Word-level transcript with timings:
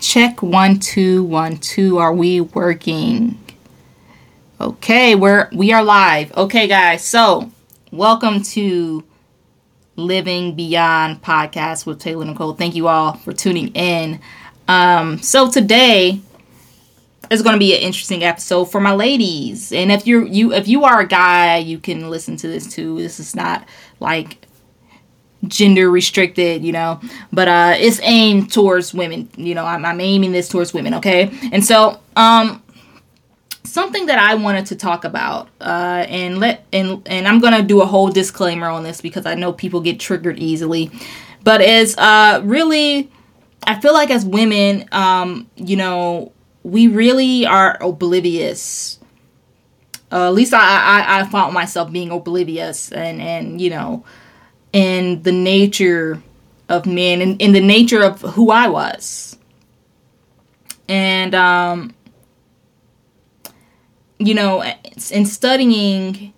Check 0.00 0.42
one 0.42 0.78
two 0.78 1.24
one 1.24 1.56
two. 1.56 1.98
Are 1.98 2.12
we 2.12 2.40
working? 2.42 3.38
Okay, 4.60 5.14
we're 5.14 5.48
we 5.52 5.72
are 5.72 5.82
live. 5.82 6.36
Okay, 6.36 6.68
guys. 6.68 7.02
So 7.02 7.50
welcome 7.90 8.42
to 8.42 9.02
Living 9.96 10.54
Beyond 10.54 11.22
podcast 11.22 11.86
with 11.86 11.98
Taylor 11.98 12.26
Nicole. 12.26 12.52
Thank 12.52 12.74
you 12.74 12.88
all 12.88 13.14
for 13.14 13.32
tuning 13.32 13.68
in. 13.68 14.20
Um, 14.68 15.18
so 15.22 15.50
today 15.50 16.20
is 17.30 17.40
going 17.40 17.54
to 17.54 17.58
be 17.58 17.74
an 17.74 17.80
interesting 17.80 18.22
episode 18.22 18.66
for 18.66 18.80
my 18.80 18.94
ladies. 18.94 19.72
And 19.72 19.90
if 19.90 20.06
you're 20.06 20.26
you 20.26 20.52
if 20.52 20.68
you 20.68 20.84
are 20.84 21.00
a 21.00 21.06
guy, 21.08 21.56
you 21.56 21.78
can 21.78 22.10
listen 22.10 22.36
to 22.36 22.48
this 22.48 22.70
too. 22.70 22.98
This 22.98 23.18
is 23.18 23.34
not 23.34 23.66
like 23.98 24.46
gender 25.48 25.90
restricted, 25.90 26.64
you 26.64 26.72
know, 26.72 27.00
but 27.32 27.48
uh 27.48 27.74
it's 27.76 28.00
aimed 28.02 28.52
towards 28.52 28.92
women. 28.94 29.28
You 29.36 29.54
know, 29.54 29.64
I'm, 29.64 29.84
I'm 29.84 30.00
aiming 30.00 30.32
this 30.32 30.48
towards 30.48 30.72
women, 30.74 30.94
okay? 30.94 31.30
And 31.52 31.64
so, 31.64 32.00
um 32.16 32.62
something 33.76 34.06
that 34.06 34.18
I 34.18 34.34
wanted 34.36 34.66
to 34.66 34.76
talk 34.76 35.04
about, 35.04 35.48
uh, 35.60 36.06
and 36.08 36.38
let 36.38 36.64
and 36.72 37.02
and 37.06 37.28
I'm 37.28 37.40
gonna 37.40 37.62
do 37.62 37.82
a 37.82 37.86
whole 37.86 38.08
disclaimer 38.08 38.68
on 38.68 38.84
this 38.84 39.00
because 39.00 39.26
I 39.26 39.34
know 39.34 39.52
people 39.52 39.80
get 39.80 40.00
triggered 40.00 40.38
easily, 40.38 40.90
but 41.44 41.60
is 41.60 41.96
uh 41.98 42.40
really, 42.44 43.10
I 43.66 43.78
feel 43.80 43.92
like 43.92 44.10
as 44.10 44.24
women, 44.24 44.88
um, 44.92 45.48
you 45.56 45.76
know, 45.76 46.32
we 46.62 46.88
really 46.88 47.46
are 47.46 47.76
oblivious. 47.80 48.98
Uh, 50.10 50.28
at 50.28 50.34
least 50.34 50.54
I, 50.54 50.58
I 50.60 51.20
I 51.20 51.24
found 51.26 51.52
myself 51.52 51.92
being 51.92 52.10
oblivious 52.10 52.92
and 52.92 53.20
and 53.20 53.60
you 53.60 53.70
know 53.70 54.04
in 54.76 55.22
the 55.22 55.32
nature 55.32 56.22
of 56.68 56.84
men 56.84 57.22
and 57.22 57.40
in 57.40 57.52
the 57.52 57.62
nature 57.62 58.02
of 58.02 58.20
who 58.20 58.50
I 58.50 58.68
was. 58.68 59.38
And 60.86 61.34
um 61.34 61.94
you 64.18 64.34
know, 64.34 64.62
in 65.10 65.24
studying 65.24 66.34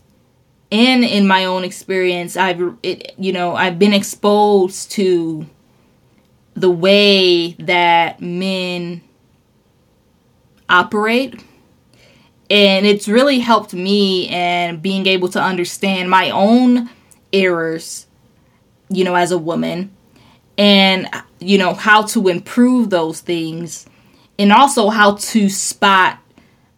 and 0.70 1.04
in 1.04 1.26
my 1.26 1.46
own 1.46 1.64
experience, 1.64 2.36
I've 2.36 2.76
it, 2.84 3.12
you 3.18 3.32
know, 3.32 3.56
I've 3.56 3.76
been 3.76 3.92
exposed 3.92 4.92
to 4.92 5.44
the 6.54 6.70
way 6.70 7.52
that 7.54 8.20
men 8.20 9.02
operate 10.68 11.42
and 12.50 12.86
it's 12.86 13.08
really 13.08 13.40
helped 13.40 13.74
me 13.74 14.28
and 14.28 14.80
being 14.80 15.08
able 15.08 15.28
to 15.28 15.42
understand 15.42 16.08
my 16.08 16.30
own 16.30 16.88
errors 17.32 18.07
you 18.90 19.04
know, 19.04 19.14
as 19.14 19.30
a 19.30 19.38
woman 19.38 19.94
and, 20.56 21.08
you 21.38 21.58
know, 21.58 21.74
how 21.74 22.02
to 22.02 22.28
improve 22.28 22.90
those 22.90 23.20
things 23.20 23.86
and 24.38 24.52
also 24.52 24.88
how 24.88 25.14
to 25.16 25.48
spot, 25.48 26.18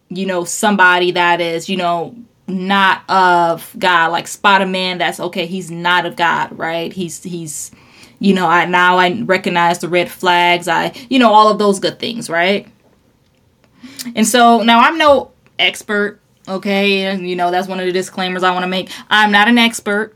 you 0.09 0.25
know, 0.25 0.43
somebody 0.43 1.11
that 1.11 1.41
is, 1.41 1.69
you 1.69 1.77
know, 1.77 2.15
not 2.47 3.09
of 3.09 3.73
God, 3.77 4.11
like 4.11 4.27
spot 4.27 4.61
a 4.61 4.65
man 4.65 4.97
that's 4.97 5.19
okay, 5.19 5.45
he's 5.45 5.71
not 5.71 6.05
of 6.05 6.15
God, 6.15 6.57
right? 6.57 6.91
He's, 6.91 7.23
he's, 7.23 7.71
you 8.19 8.33
know, 8.33 8.47
I 8.47 8.65
now 8.65 8.97
I 8.97 9.21
recognize 9.21 9.79
the 9.79 9.89
red 9.89 10.11
flags, 10.11 10.67
I, 10.67 10.93
you 11.09 11.17
know, 11.17 11.33
all 11.33 11.49
of 11.49 11.59
those 11.59 11.79
good 11.79 11.99
things, 11.99 12.29
right? 12.29 12.67
And 14.15 14.27
so 14.27 14.61
now 14.63 14.79
I'm 14.79 14.97
no 14.97 15.31
expert, 15.57 16.19
okay? 16.47 17.05
And, 17.05 17.27
you 17.27 17.35
know, 17.35 17.51
that's 17.51 17.67
one 17.67 17.79
of 17.79 17.85
the 17.85 17.91
disclaimers 17.91 18.43
I 18.43 18.51
want 18.51 18.63
to 18.63 18.67
make. 18.67 18.89
I'm 19.09 19.31
not 19.31 19.47
an 19.47 19.57
expert. 19.57 20.15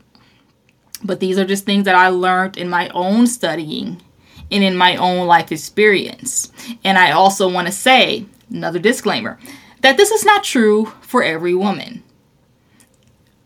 But 1.06 1.20
these 1.20 1.38
are 1.38 1.44
just 1.44 1.64
things 1.64 1.84
that 1.84 1.94
I 1.94 2.08
learned 2.08 2.56
in 2.56 2.68
my 2.68 2.88
own 2.90 3.26
studying 3.26 4.02
and 4.50 4.62
in 4.62 4.76
my 4.76 4.96
own 4.96 5.26
life 5.26 5.52
experience. 5.52 6.52
And 6.84 6.98
I 6.98 7.12
also 7.12 7.50
want 7.50 7.66
to 7.66 7.72
say, 7.72 8.26
another 8.50 8.78
disclaimer, 8.78 9.38
that 9.82 9.96
this 9.96 10.10
is 10.10 10.24
not 10.24 10.44
true 10.44 10.86
for 11.00 11.22
every 11.22 11.54
woman. 11.54 12.02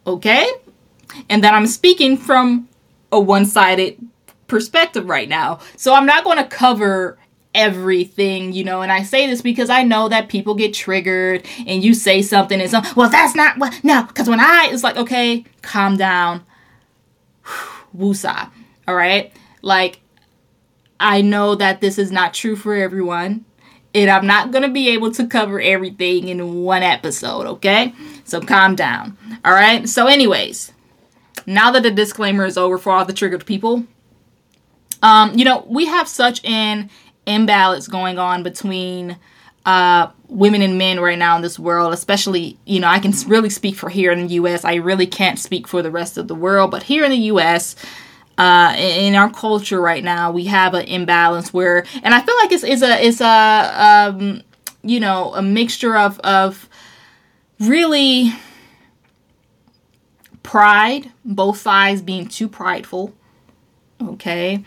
Okay? 0.06 0.50
And 1.28 1.44
that 1.44 1.54
I'm 1.54 1.66
speaking 1.66 2.16
from 2.16 2.68
a 3.12 3.20
one 3.20 3.44
sided 3.44 3.98
perspective 4.46 5.08
right 5.08 5.28
now. 5.28 5.60
So 5.76 5.94
I'm 5.94 6.06
not 6.06 6.24
going 6.24 6.38
to 6.38 6.44
cover 6.44 7.18
everything, 7.54 8.52
you 8.52 8.62
know, 8.62 8.80
and 8.82 8.92
I 8.92 9.02
say 9.02 9.26
this 9.26 9.42
because 9.42 9.70
I 9.70 9.82
know 9.82 10.08
that 10.08 10.28
people 10.28 10.54
get 10.54 10.72
triggered 10.72 11.44
and 11.66 11.82
you 11.82 11.94
say 11.94 12.22
something 12.22 12.60
and 12.60 12.70
so, 12.70 12.80
well, 12.94 13.10
that's 13.10 13.34
not 13.34 13.58
what, 13.58 13.82
no, 13.82 14.04
because 14.04 14.28
when 14.28 14.38
I, 14.38 14.68
it's 14.70 14.84
like, 14.84 14.96
okay, 14.96 15.44
calm 15.62 15.96
down 15.96 16.44
woosah. 17.96 18.50
All 18.86 18.94
right. 18.94 19.32
Like, 19.62 20.00
I 20.98 21.22
know 21.22 21.54
that 21.54 21.80
this 21.80 21.98
is 21.98 22.12
not 22.12 22.34
true 22.34 22.56
for 22.56 22.74
everyone. 22.74 23.44
And 23.92 24.08
I'm 24.08 24.26
not 24.26 24.52
going 24.52 24.62
to 24.62 24.68
be 24.68 24.90
able 24.90 25.10
to 25.12 25.26
cover 25.26 25.60
everything 25.60 26.28
in 26.28 26.62
one 26.62 26.84
episode, 26.84 27.46
okay? 27.46 27.92
So 28.24 28.40
calm 28.40 28.76
down. 28.76 29.18
All 29.44 29.52
right? 29.52 29.88
So, 29.88 30.06
anyways, 30.06 30.72
now 31.44 31.72
that 31.72 31.82
the 31.82 31.90
disclaimer 31.90 32.44
is 32.44 32.56
over 32.56 32.78
for 32.78 32.92
all 32.92 33.04
the 33.04 33.12
triggered 33.12 33.46
people, 33.46 33.84
um, 35.02 35.36
you 35.36 35.44
know, 35.44 35.64
we 35.66 35.86
have 35.86 36.06
such 36.06 36.44
an 36.44 36.88
imbalance 37.26 37.88
going 37.88 38.18
on 38.18 38.44
between 38.44 39.16
uh, 39.66 40.08
women 40.28 40.62
and 40.62 40.78
men 40.78 41.00
right 41.00 41.18
now 41.18 41.36
in 41.36 41.42
this 41.42 41.58
world, 41.58 41.92
especially, 41.92 42.58
you 42.64 42.80
know, 42.80 42.88
I 42.88 42.98
can 42.98 43.12
really 43.26 43.50
speak 43.50 43.76
for 43.76 43.88
here 43.88 44.12
in 44.12 44.26
the 44.26 44.34
US. 44.34 44.64
I 44.64 44.74
really 44.76 45.06
can't 45.06 45.38
speak 45.38 45.68
for 45.68 45.82
the 45.82 45.90
rest 45.90 46.16
of 46.16 46.28
the 46.28 46.34
world, 46.34 46.70
but 46.70 46.84
here 46.84 47.04
in 47.04 47.10
the 47.10 47.16
US, 47.32 47.76
uh, 48.38 48.74
in 48.78 49.14
our 49.14 49.30
culture 49.30 49.80
right 49.80 50.02
now, 50.02 50.30
we 50.30 50.44
have 50.46 50.72
an 50.74 50.86
imbalance 50.86 51.52
where, 51.52 51.84
and 52.02 52.14
I 52.14 52.20
feel 52.22 52.36
like 52.36 52.52
it's, 52.52 52.64
it's 52.64 52.82
a, 52.82 53.06
it's 53.06 53.20
a, 53.20 54.14
um, 54.14 54.42
you 54.82 54.98
know, 54.98 55.34
a 55.34 55.42
mixture 55.42 55.96
of, 55.96 56.18
of 56.20 56.68
really 57.58 58.32
pride, 60.42 61.12
both 61.24 61.58
sides 61.58 62.00
being 62.00 62.26
too 62.26 62.48
prideful, 62.48 63.14
okay. 64.02 64.64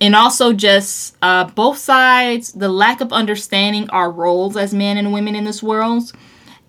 And 0.00 0.14
also 0.14 0.52
just 0.52 1.16
uh, 1.22 1.44
both 1.44 1.78
sides 1.78 2.52
the 2.52 2.68
lack 2.68 3.00
of 3.00 3.12
understanding 3.12 3.88
our 3.90 4.10
roles 4.10 4.56
as 4.56 4.74
men 4.74 4.96
and 4.96 5.12
women 5.12 5.34
in 5.34 5.44
this 5.44 5.62
world. 5.62 6.12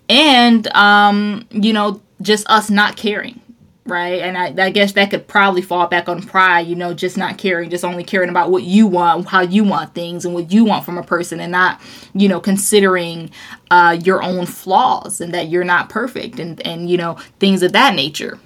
And 0.09 0.67
um, 0.75 1.47
you 1.51 1.73
know 1.73 2.01
just 2.21 2.49
us 2.49 2.69
not 2.69 2.95
caring 2.95 3.41
right? 3.85 4.21
And 4.21 4.37
I, 4.37 4.65
I, 4.65 4.69
guess 4.71 4.93
that 4.93 5.11
could 5.11 5.27
probably 5.27 5.61
fall 5.61 5.87
back 5.87 6.09
on 6.09 6.21
pride 6.21 6.67
you 6.67 6.75
know 6.75 6.93
just 6.93 7.17
not 7.17 7.37
caring 7.37 7.69
just 7.69 7.85
only 7.85 8.03
caring 8.03 8.29
about 8.29 8.49
what 8.49 8.63
you 8.63 8.87
want 8.87 9.27
how 9.27 9.41
you 9.41 9.63
want 9.63 9.93
things 9.93 10.25
and 10.25 10.33
what 10.33 10.51
you 10.51 10.65
want 10.65 10.85
from 10.85 10.97
a 10.97 11.03
person 11.03 11.39
and 11.39 11.51
not 11.51 11.79
you 12.13 12.27
know 12.27 12.39
considering 12.39 13.29
uh, 13.71 13.97
your 14.03 14.23
own 14.23 14.45
flaws 14.45 15.21
and 15.21 15.33
that 15.33 15.49
you're 15.49 15.63
not 15.63 15.89
perfect 15.89 16.39
and 16.39 16.65
and 16.65 16.89
you 16.89 16.97
know 16.97 17.13
things 17.39 17.61
of 17.61 17.73
that 17.73 17.93
nature 17.93 18.39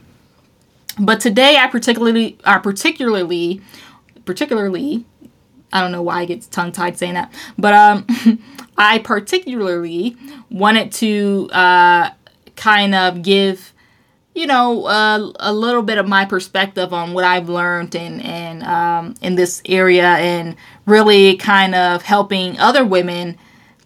but 0.99 1.19
today 1.19 1.57
i 1.57 1.67
particularly 1.67 2.37
i 2.45 2.57
particularly 2.57 3.61
particularly 4.25 5.05
I 5.71 5.81
don't 5.81 5.91
know 5.91 6.01
why 6.01 6.21
I 6.21 6.25
get 6.25 6.49
tongue 6.51 6.71
tied 6.71 6.97
saying 6.97 7.13
that, 7.13 7.31
but 7.57 7.73
um, 7.73 8.05
I 8.77 8.99
particularly 8.99 10.15
wanted 10.49 10.91
to 10.93 11.49
uh, 11.51 12.09
kind 12.55 12.95
of 12.95 13.21
give, 13.21 13.73
you 14.33 14.47
know, 14.47 14.85
uh, 14.85 15.31
a 15.39 15.53
little 15.53 15.83
bit 15.83 15.97
of 15.97 16.07
my 16.07 16.25
perspective 16.25 16.93
on 16.93 17.13
what 17.13 17.23
I've 17.23 17.49
learned 17.49 17.95
and 17.95 18.21
in 18.21 18.63
um, 18.63 19.15
in 19.21 19.35
this 19.35 19.61
area, 19.65 20.05
and 20.05 20.55
really 20.85 21.37
kind 21.37 21.75
of 21.75 22.01
helping 22.01 22.57
other 22.57 22.83
women 22.83 23.37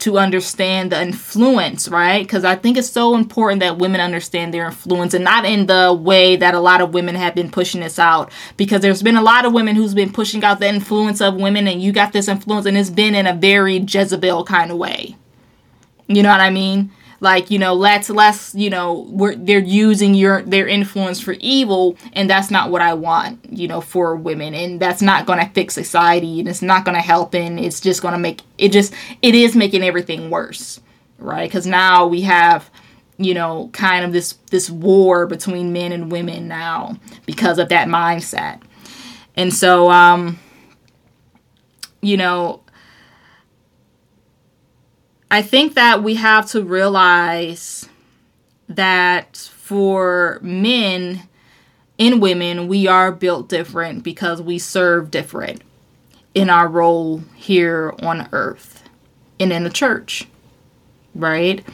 to 0.04 0.18
understand 0.18 0.92
the 0.92 1.02
influence, 1.02 1.88
right? 1.88 2.24
Because 2.24 2.44
I 2.44 2.56
think 2.56 2.76
it's 2.76 2.90
so 2.90 3.16
important 3.16 3.62
that 3.62 3.78
women 3.78 4.02
understand 4.02 4.54
their 4.54 4.66
influence 4.66 5.14
and 5.14 5.24
not 5.24 5.46
in 5.46 5.68
the 5.68 5.98
way 5.98 6.36
that 6.36 6.54
a 6.54 6.60
lot 6.60 6.82
of 6.82 6.94
women 6.94 7.16
have 7.16 7.34
been 7.34 7.50
pushing 7.50 7.80
this 7.80 7.98
out. 7.98 8.30
Because 8.58 8.82
there's 8.82 9.02
been 9.02 9.16
a 9.16 9.22
lot 9.22 9.46
of 9.46 9.54
women 9.54 9.78
who's 9.78 9.94
been 9.94 10.12
pushing 10.12 10.44
out 10.44 10.60
the 10.60 10.68
influence 10.68 11.22
of 11.22 11.36
women, 11.36 11.70
and 11.70 11.82
you 11.82 11.94
got 11.94 12.12
this 12.12 12.28
influence, 12.28 12.66
and 12.66 12.78
it's 12.78 12.90
been 12.90 13.16
in 13.16 13.26
a 13.26 13.34
very 13.34 13.78
Jezebel 13.78 14.44
kind 14.44 14.72
of 14.72 14.78
way. 14.78 15.16
You 16.10 16.22
know 16.22 16.32
what 16.32 16.42
I 16.42 16.50
mean? 16.50 16.92
Like 17.24 17.50
you 17.50 17.58
know 17.58 17.74
let's 17.74 18.10
let's 18.10 18.54
you 18.54 18.70
know 18.70 19.08
we're, 19.10 19.36
they're 19.36 19.60
using 19.60 20.14
your 20.14 20.44
their 20.44 20.68
influence 20.68 21.20
for 21.20 21.34
evil 21.40 21.98
and 22.12 22.30
that's 22.30 22.52
not 22.52 22.70
what 22.70 22.82
i 22.82 22.94
want 22.94 23.40
you 23.50 23.68
know 23.68 23.82
for 23.82 24.16
women. 24.16 24.54
And 24.54 24.80
that's 24.80 25.02
not 25.02 25.26
going 25.26 25.40
to 25.40 25.52
fix 25.54 25.74
society 25.74 26.40
and 26.40 26.48
it's 26.48 26.62
not 26.62 26.86
going 26.86 26.96
to 26.96 27.02
help 27.02 27.34
and 27.34 27.60
it's 27.60 27.80
just 27.80 28.02
going 28.02 28.14
to 28.14 28.20
make 28.20 28.42
it 28.58 28.70
just 28.70 28.94
it 29.22 29.36
is 29.36 29.56
making 29.56 29.84
everything 29.84 30.30
worse 30.30 30.80
right? 31.20 31.50
Because 31.50 31.66
now 31.66 32.06
we 32.06 32.22
have 32.22 32.70
you 33.18 33.34
know 33.34 33.70
kind 33.74 34.04
of 34.04 34.12
this 34.12 34.34
this 34.50 34.70
war 34.70 35.28
between 35.28 35.72
men 35.72 35.92
and 35.92 36.12
women 36.12 36.48
now 36.48 36.98
because 37.26 37.60
of 37.60 37.70
that 37.70 37.88
mindset. 37.88 38.62
And 39.36 39.54
so 39.54 39.90
um 39.90 40.40
you 42.02 42.18
know 42.18 42.62
I 45.34 45.42
think 45.42 45.74
that 45.74 46.04
we 46.04 46.14
have 46.14 46.46
to 46.52 46.62
realize 46.62 47.90
that 48.70 49.36
for 49.36 50.38
men 50.44 51.28
and 51.98 52.22
women, 52.22 52.68
we 52.68 52.86
are 52.86 53.12
built 53.12 53.50
different 53.50 54.04
because 54.04 54.44
we 54.44 54.60
serve 54.60 55.10
different 55.10 55.64
in 56.36 56.52
our 56.52 56.68
role 56.68 57.24
here 57.34 57.96
on 58.04 58.30
earth. 58.32 58.84
and 59.40 59.52
in 59.52 59.64
the 59.64 59.72
church, 59.72 60.28
right? 61.16 61.66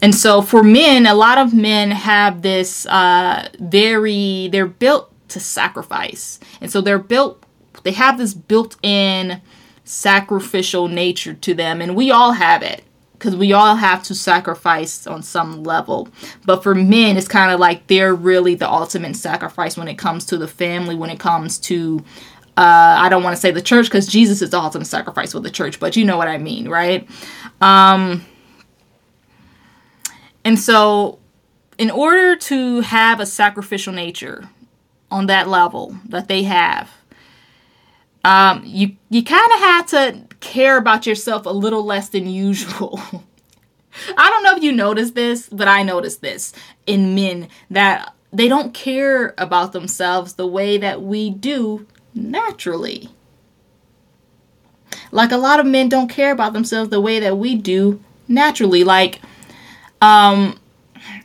And 0.00 0.14
so 0.14 0.40
for 0.40 0.62
men, 0.62 1.04
a 1.04 1.14
lot 1.14 1.36
of 1.36 1.52
men 1.52 1.90
have 1.90 2.40
this 2.40 2.86
uh, 2.86 3.50
very, 3.60 4.48
they're 4.50 4.66
built 4.66 5.12
to 5.28 5.40
sacrifice. 5.40 6.40
And 6.62 6.72
so 6.72 6.80
they're 6.80 6.98
built, 6.98 7.44
they 7.82 7.92
have 7.92 8.16
this 8.16 8.32
built 8.32 8.78
in 8.82 9.42
sacrificial 9.88 10.86
nature 10.86 11.32
to 11.32 11.54
them. 11.54 11.80
And 11.80 11.96
we 11.96 12.10
all 12.10 12.32
have 12.32 12.62
it 12.62 12.84
because 13.14 13.34
we 13.34 13.52
all 13.52 13.74
have 13.74 14.02
to 14.04 14.14
sacrifice 14.14 15.06
on 15.06 15.22
some 15.22 15.64
level. 15.64 16.08
But 16.44 16.62
for 16.62 16.74
men, 16.74 17.16
it's 17.16 17.26
kind 17.26 17.50
of 17.50 17.58
like 17.58 17.86
they're 17.86 18.14
really 18.14 18.54
the 18.54 18.70
ultimate 18.70 19.16
sacrifice 19.16 19.76
when 19.76 19.88
it 19.88 19.96
comes 19.96 20.26
to 20.26 20.36
the 20.36 20.46
family, 20.46 20.94
when 20.94 21.10
it 21.10 21.18
comes 21.18 21.58
to, 21.60 22.04
uh, 22.56 22.96
I 22.98 23.08
don't 23.08 23.22
want 23.22 23.34
to 23.34 23.40
say 23.40 23.50
the 23.50 23.62
church 23.62 23.86
because 23.86 24.06
Jesus 24.06 24.42
is 24.42 24.50
the 24.50 24.60
ultimate 24.60 24.84
sacrifice 24.84 25.32
for 25.32 25.40
the 25.40 25.50
church, 25.50 25.80
but 25.80 25.96
you 25.96 26.04
know 26.04 26.18
what 26.18 26.28
I 26.28 26.38
mean, 26.38 26.68
right? 26.68 27.08
Um, 27.60 28.24
and 30.44 30.58
so, 30.58 31.18
in 31.78 31.90
order 31.90 32.36
to 32.36 32.80
have 32.82 33.20
a 33.20 33.26
sacrificial 33.26 33.92
nature 33.92 34.48
on 35.10 35.26
that 35.26 35.48
level 35.48 35.96
that 36.04 36.28
they 36.28 36.42
have, 36.44 36.90
um, 38.24 38.62
you 38.64 38.96
you 39.10 39.22
kind 39.22 39.52
of 39.52 39.58
have 39.60 39.86
to 39.86 40.22
care 40.40 40.76
about 40.76 41.06
yourself 41.06 41.46
a 41.46 41.50
little 41.50 41.84
less 41.84 42.08
than 42.08 42.28
usual. 42.28 43.00
I 44.16 44.30
don't 44.30 44.42
know 44.42 44.56
if 44.56 44.62
you 44.62 44.72
noticed 44.72 45.14
this, 45.14 45.48
but 45.48 45.68
I 45.68 45.82
noticed 45.82 46.20
this 46.20 46.52
in 46.86 47.14
men 47.14 47.48
that 47.70 48.14
they 48.32 48.48
don't 48.48 48.74
care 48.74 49.34
about 49.38 49.72
themselves 49.72 50.34
the 50.34 50.46
way 50.46 50.78
that 50.78 51.02
we 51.02 51.30
do 51.30 51.86
naturally. 52.14 53.08
Like 55.10 55.32
a 55.32 55.36
lot 55.36 55.60
of 55.60 55.66
men 55.66 55.88
don't 55.88 56.08
care 56.08 56.32
about 56.32 56.52
themselves 56.52 56.90
the 56.90 57.00
way 57.00 57.20
that 57.20 57.38
we 57.38 57.54
do 57.54 58.02
naturally. 58.26 58.84
Like, 58.84 59.20
um, 60.00 60.58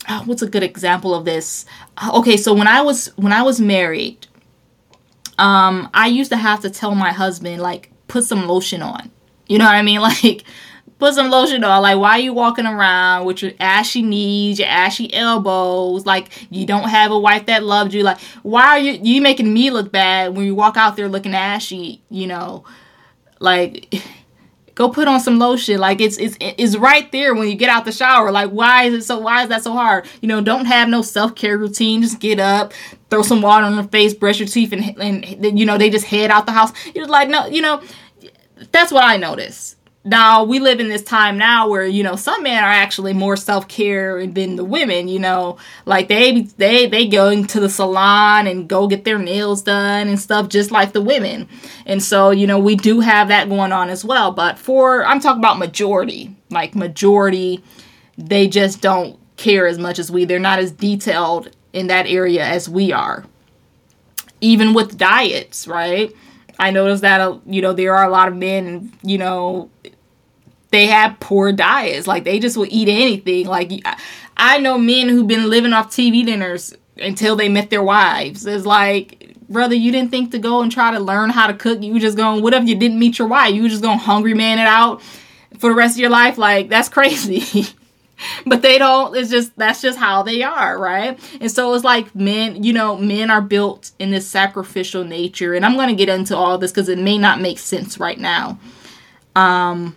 oh, 0.10 0.24
what's 0.26 0.42
a 0.42 0.50
good 0.50 0.64
example 0.64 1.14
of 1.14 1.26
this? 1.26 1.66
Okay, 2.14 2.38
so 2.38 2.54
when 2.54 2.68
I 2.68 2.82
was 2.82 3.08
when 3.18 3.34
I 3.34 3.44
was 3.44 3.60
married, 3.60 4.28
um, 5.38 5.90
I 5.94 6.08
used 6.08 6.32
to 6.32 6.38
have 6.38 6.62
to 6.62 6.70
tell 6.70 6.96
my 6.96 7.12
husband 7.12 7.62
like 7.62 7.92
put 8.08 8.24
some 8.24 8.48
lotion 8.48 8.82
on. 8.82 9.12
You 9.48 9.58
know 9.58 9.66
what 9.66 9.76
I 9.76 9.82
mean? 9.82 10.02
Like 10.24 10.44
put 11.00 11.16
some 11.16 11.30
lotion 11.30 11.64
on. 11.64 11.82
Like 11.82 11.98
why 11.98 12.12
are 12.12 12.20
you 12.20 12.34
walking 12.34 12.66
around 12.66 13.26
with 13.26 13.42
your 13.42 13.52
ashy 13.60 14.02
knees, 14.02 14.60
your 14.60 14.68
ashy 14.68 15.14
elbows? 15.14 16.06
Like 16.06 16.30
you 16.50 16.66
don't 16.66 16.88
have 16.90 17.12
a 17.12 17.20
wife 17.20 17.48
that 17.48 17.64
loved 17.64 17.94
you. 17.94 18.04
Like 18.04 18.20
why 18.44 18.68
are 18.68 18.80
you 18.80 19.00
you 19.02 19.22
making 19.22 19.54
me 19.54 19.70
look 19.70 19.92
bad 19.92 20.36
when 20.36 20.46
you 20.46 20.56
walk 20.56 20.78
out 20.78 20.96
there 20.96 21.10
looking 21.10 21.34
ashy? 21.34 22.02
You 22.10 22.28
know, 22.28 22.64
like 23.40 23.94
go 24.76 24.90
put 24.90 25.08
on 25.08 25.20
some 25.20 25.40
lotion. 25.40 25.80
Like 25.80 26.02
it's 26.02 26.18
it's 26.18 26.38
it's 26.40 26.76
right 26.78 27.12
there 27.12 27.34
when 27.34 27.50
you 27.50 27.56
get 27.56 27.70
out 27.70 27.86
the 27.86 27.92
shower. 27.92 28.32
Like 28.32 28.50
why 28.50 28.84
is 28.84 28.94
it 28.94 29.04
so 29.04 29.20
why 29.20 29.44
is 29.44 29.50
that 29.50 29.64
so 29.64 29.74
hard? 29.74 30.06
You 30.22 30.28
know 30.28 30.42
don't 30.42 30.66
have 30.66 30.90
no 30.90 31.02
self-care 31.02 31.58
routine. 31.58 32.02
Just 32.02 32.20
get 32.20 32.40
up 32.40 32.74
throw 33.10 33.22
some 33.22 33.42
water 33.44 33.66
on 33.66 33.76
your 33.76 33.84
face 33.84 34.12
brush 34.14 34.40
your 34.40 34.48
teeth 34.48 34.74
and 34.74 34.98
and 35.00 35.60
you 35.60 35.66
know 35.66 35.78
they 35.78 35.90
just 35.90 36.06
head 36.06 36.32
out 36.32 36.46
the 36.46 36.52
house. 36.52 36.72
You're 36.96 37.08
like 37.08 37.30
no 37.30 37.46
you 37.46 37.62
know 37.62 37.82
that's 38.72 38.92
what 38.92 39.04
i 39.04 39.18
notice 39.18 39.76
now 40.06 40.44
we 40.44 40.60
live 40.60 40.82
in 40.82 40.90
this 40.90 41.04
time 41.04 41.38
now 41.38 41.70
where 41.70 41.86
you 41.86 42.04
know 42.04 42.16
some 42.16 42.44
men 42.44 42.62
are 42.64 42.70
actually 42.70 43.14
more 43.14 43.38
self-care 43.38 44.26
than 44.28 44.56
the 44.58 44.64
women 44.64 45.08
you 45.08 45.20
know? 45.20 45.58
Like 45.86 46.08
they 46.08 46.42
they 46.42 46.88
they 46.88 47.08
go 47.08 47.30
into 47.30 47.60
the 47.60 47.70
salon 47.70 48.48
and 48.48 48.68
go 48.68 48.88
get 48.88 49.06
their 49.06 49.20
nails 49.20 49.62
done 49.62 50.08
and 50.08 50.20
stuff 50.20 50.50
just 50.50 50.72
like 50.72 50.92
the 50.92 51.02
women. 51.02 51.48
And 51.86 52.04
so 52.04 52.32
you 52.32 52.48
know 52.48 52.60
we 52.60 52.76
do 52.76 53.00
have 53.00 53.30
that 53.30 53.50
going 53.50 53.72
on 53.72 53.90
as 53.90 54.04
well. 54.04 54.32
But 54.32 54.60
for 54.60 55.06
i'm 55.06 55.20
talking 55.20 55.40
about 55.40 55.58
majority. 55.58 56.36
Like 56.50 56.76
majority 56.76 57.64
they 58.18 58.48
just 58.48 58.82
don't 58.82 59.18
care 59.38 59.68
as 59.68 59.80
much 59.80 60.00
as 60.00 60.12
we. 60.12 60.26
They're 60.26 60.40
not 60.40 60.60
as 60.60 60.72
detailed 60.72 61.50
in 61.72 61.88
that 61.88 62.06
area 62.08 62.46
as 62.46 62.70
we 62.70 62.92
are. 62.92 63.26
Even 64.42 64.74
with 64.74 64.98
diets 64.98 65.68
right? 65.68 66.12
I 66.60 66.72
noticed 66.72 67.02
that 67.02 67.22
uh, 67.22 67.40
you 67.46 67.62
know 67.62 67.74
there 67.74 67.96
are 67.96 68.06
a 68.06 68.10
lot 68.12 68.28
of 68.28 68.36
men, 68.36 68.94
you 69.02 69.18
know, 69.18 69.70
they 70.74 70.88
have 70.88 71.20
poor 71.20 71.52
diets. 71.52 72.08
Like 72.08 72.24
they 72.24 72.40
just 72.40 72.58
will 72.58 72.68
eat 72.68 72.90
anything. 72.90 73.46
Like 73.46 73.72
I 74.36 74.58
know 74.58 74.80
men 74.80 75.08
who've 75.08 75.28
been 75.28 75.48
living 75.48 75.72
off 75.72 75.92
TV 75.92 76.26
dinners 76.26 76.74
until 76.98 77.36
they 77.36 77.48
met 77.48 77.70
their 77.70 77.84
wives. 77.84 78.44
It's 78.48 78.66
like, 78.66 79.36
brother, 79.48 79.76
you 79.76 79.92
didn't 79.92 80.10
think 80.10 80.32
to 80.32 80.40
go 80.40 80.64
and 80.64 80.72
try 80.72 80.90
to 80.90 81.00
learn 81.00 81.30
how 81.30 81.46
to 81.46 81.54
cook. 81.54 81.84
You 81.84 82.00
just 82.00 82.18
going, 82.18 82.42
what 82.42 82.56
if 82.56 82.68
you 82.68 82.74
didn't 82.74 82.98
meet 82.98 83.20
your 83.20 83.28
wife? 83.28 83.54
You 83.54 83.70
just 83.70 83.84
going 83.84 84.00
hungry 84.00 84.34
man 84.34 84.58
it 84.58 84.66
out 84.66 85.04
for 85.60 85.70
the 85.70 85.76
rest 85.76 85.96
of 85.96 86.00
your 86.00 86.10
life? 86.10 86.40
Like 86.40 86.70
that's 86.70 86.90
crazy. 86.90 87.68
but 88.46 88.62
they 88.62 88.78
don't 88.78 89.16
it's 89.18 89.30
just 89.30 89.56
that's 89.58 89.82
just 89.82 89.98
how 89.98 90.24
they 90.24 90.44
are 90.44 90.80
right 90.80 91.20
and 91.42 91.52
so 91.52 91.74
it's 91.74 91.84
like 91.84 92.16
men 92.16 92.64
you 92.64 92.72
know 92.72 92.96
men 92.96 93.30
are 93.30 93.42
built 93.42 93.92
in 94.00 94.12
this 94.12 94.26
sacrificial 94.26 95.04
nature 95.04 95.54
and 95.54 95.66
i'm 95.66 95.74
going 95.74 95.90
to 95.90 95.96
get 95.96 96.08
into 96.08 96.38
all 96.38 96.58
this 96.58 96.72
because 96.72 96.88
it 96.88 97.00
may 97.00 97.18
not 97.18 97.42
make 97.42 97.60
sense 97.60 97.98
right 97.98 98.20
now 98.20 98.58
um 99.36 99.94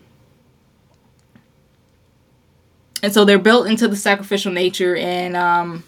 and 3.07 3.15
so 3.15 3.25
they're 3.25 3.39
built 3.39 3.69
into 3.69 3.87
the 3.87 3.95
sacrificial 3.95 4.51
nature 4.51 4.97
and 4.97 5.37
um 5.37 5.85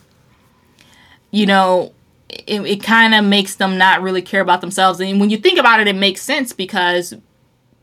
you 1.32 1.46
know 1.46 1.92
it, 2.28 2.60
it 2.60 2.82
kind 2.82 3.12
of 3.12 3.24
makes 3.24 3.56
them 3.56 3.76
not 3.76 4.02
really 4.02 4.22
care 4.22 4.40
about 4.40 4.60
themselves. 4.60 5.00
And 5.00 5.18
when 5.18 5.28
you 5.28 5.36
think 5.36 5.58
about 5.58 5.80
it 5.80 5.88
it 5.88 5.96
makes 5.96 6.22
sense 6.22 6.52
because 6.52 7.14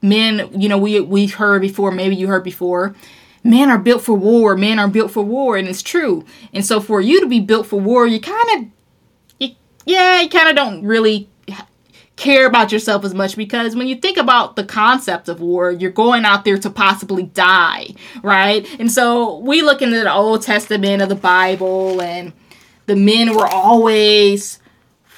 men 0.01 0.49
you 0.57 0.69
know 0.69 0.77
we 0.77 1.01
we've 1.01 1.33
heard 1.33 1.61
before 1.61 1.91
maybe 1.91 2.15
you 2.15 2.27
heard 2.27 2.45
before 2.45 2.95
men 3.43 3.69
are 3.69 3.77
built 3.77 4.03
for 4.03 4.13
war 4.13 4.55
men 4.55 4.79
are 4.79 4.87
built 4.87 5.11
for 5.11 5.23
war 5.23 5.57
and 5.57 5.67
it's 5.67 5.83
true. 5.83 6.23
And 6.53 6.65
so 6.65 6.79
for 6.79 7.01
you 7.01 7.19
to 7.19 7.27
be 7.27 7.41
built 7.41 7.67
for 7.67 7.79
war 7.79 8.07
you 8.07 8.21
kind 8.21 8.71
of 9.41 9.49
yeah 9.85 10.21
you 10.21 10.29
kind 10.29 10.47
of 10.47 10.55
don't 10.55 10.85
really 10.85 11.27
care 12.15 12.47
about 12.47 12.71
yourself 12.71 13.03
as 13.03 13.13
much 13.13 13.35
because 13.35 13.75
when 13.75 13.87
you 13.87 13.95
think 13.95 14.17
about 14.17 14.55
the 14.55 14.63
concept 14.63 15.27
of 15.27 15.41
war, 15.41 15.71
you're 15.71 15.91
going 15.91 16.23
out 16.23 16.45
there 16.45 16.57
to 16.57 16.69
possibly 16.69 17.23
die, 17.23 17.93
right? 18.23 18.67
And 18.79 18.91
so 18.91 19.39
we 19.39 19.61
look 19.61 19.81
into 19.81 19.99
the 19.99 20.13
Old 20.13 20.41
Testament 20.41 21.01
of 21.01 21.09
the 21.09 21.15
Bible, 21.15 22.01
and 22.01 22.31
the 22.85 22.95
men 22.95 23.35
were 23.35 23.47
always 23.47 24.59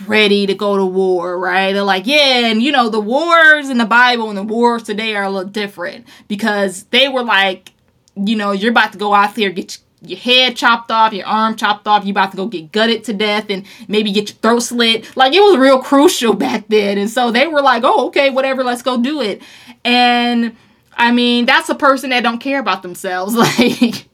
ready 0.06 0.46
to 0.48 0.54
go 0.54 0.78
to 0.78 0.86
war, 0.86 1.40
right? 1.40 1.74
They're 1.74 1.84
like, 1.84 2.08
yeah, 2.08 2.48
and 2.48 2.62
you 2.62 2.72
know, 2.72 2.90
the 2.90 3.00
wars 3.00 3.70
in 3.70 3.78
the 3.78 3.86
Bible 3.86 4.30
and 4.30 4.38
the 4.38 4.44
wars 4.44 4.84
today 4.84 5.16
are 5.16 5.24
a 5.24 5.30
little 5.30 5.50
different 5.50 6.08
because 6.28 6.84
they 6.86 7.08
were 7.08 7.24
like, 7.24 7.72
you 8.16 8.36
know, 8.36 8.52
you're 8.52 8.72
about 8.72 8.94
to 8.94 8.98
go 8.98 9.14
out 9.14 9.36
there 9.36 9.50
get 9.52 9.78
your 10.10 10.20
head 10.20 10.56
chopped 10.56 10.92
off, 10.92 11.14
your 11.14 11.26
arm 11.26 11.56
chopped 11.56 11.88
off, 11.88 12.06
you 12.06 12.12
about 12.12 12.32
to 12.32 12.38
go 12.38 12.48
get 12.48 12.72
gutted 12.72 13.04
to 13.06 13.14
death 13.14 13.50
and 13.50 13.66
maybe 13.88 14.12
get 14.12 14.30
your 14.30 14.38
throat 14.38 14.60
slit. 14.60 15.16
Like 15.16 15.34
it 15.34 15.42
was 15.42 15.58
real 15.58 15.80
crucial 15.80 16.34
back 16.48 16.68
then. 16.68 16.98
And 16.98 17.10
so 17.10 17.32
they 17.32 17.48
were 17.48 17.62
like, 17.62 17.84
oh, 17.86 18.08
okay, 18.08 18.30
whatever, 18.30 18.64
let's 18.64 18.82
go 18.82 19.02
do 19.02 19.22
it. 19.22 19.42
And 19.84 20.56
I 20.94 21.12
mean, 21.12 21.46
that's 21.46 21.70
a 21.70 21.76
person 21.76 22.10
that 22.10 22.24
don't 22.24 22.40
care 22.40 22.60
about 22.60 22.82
themselves. 22.82 23.36
Like, 23.58 24.08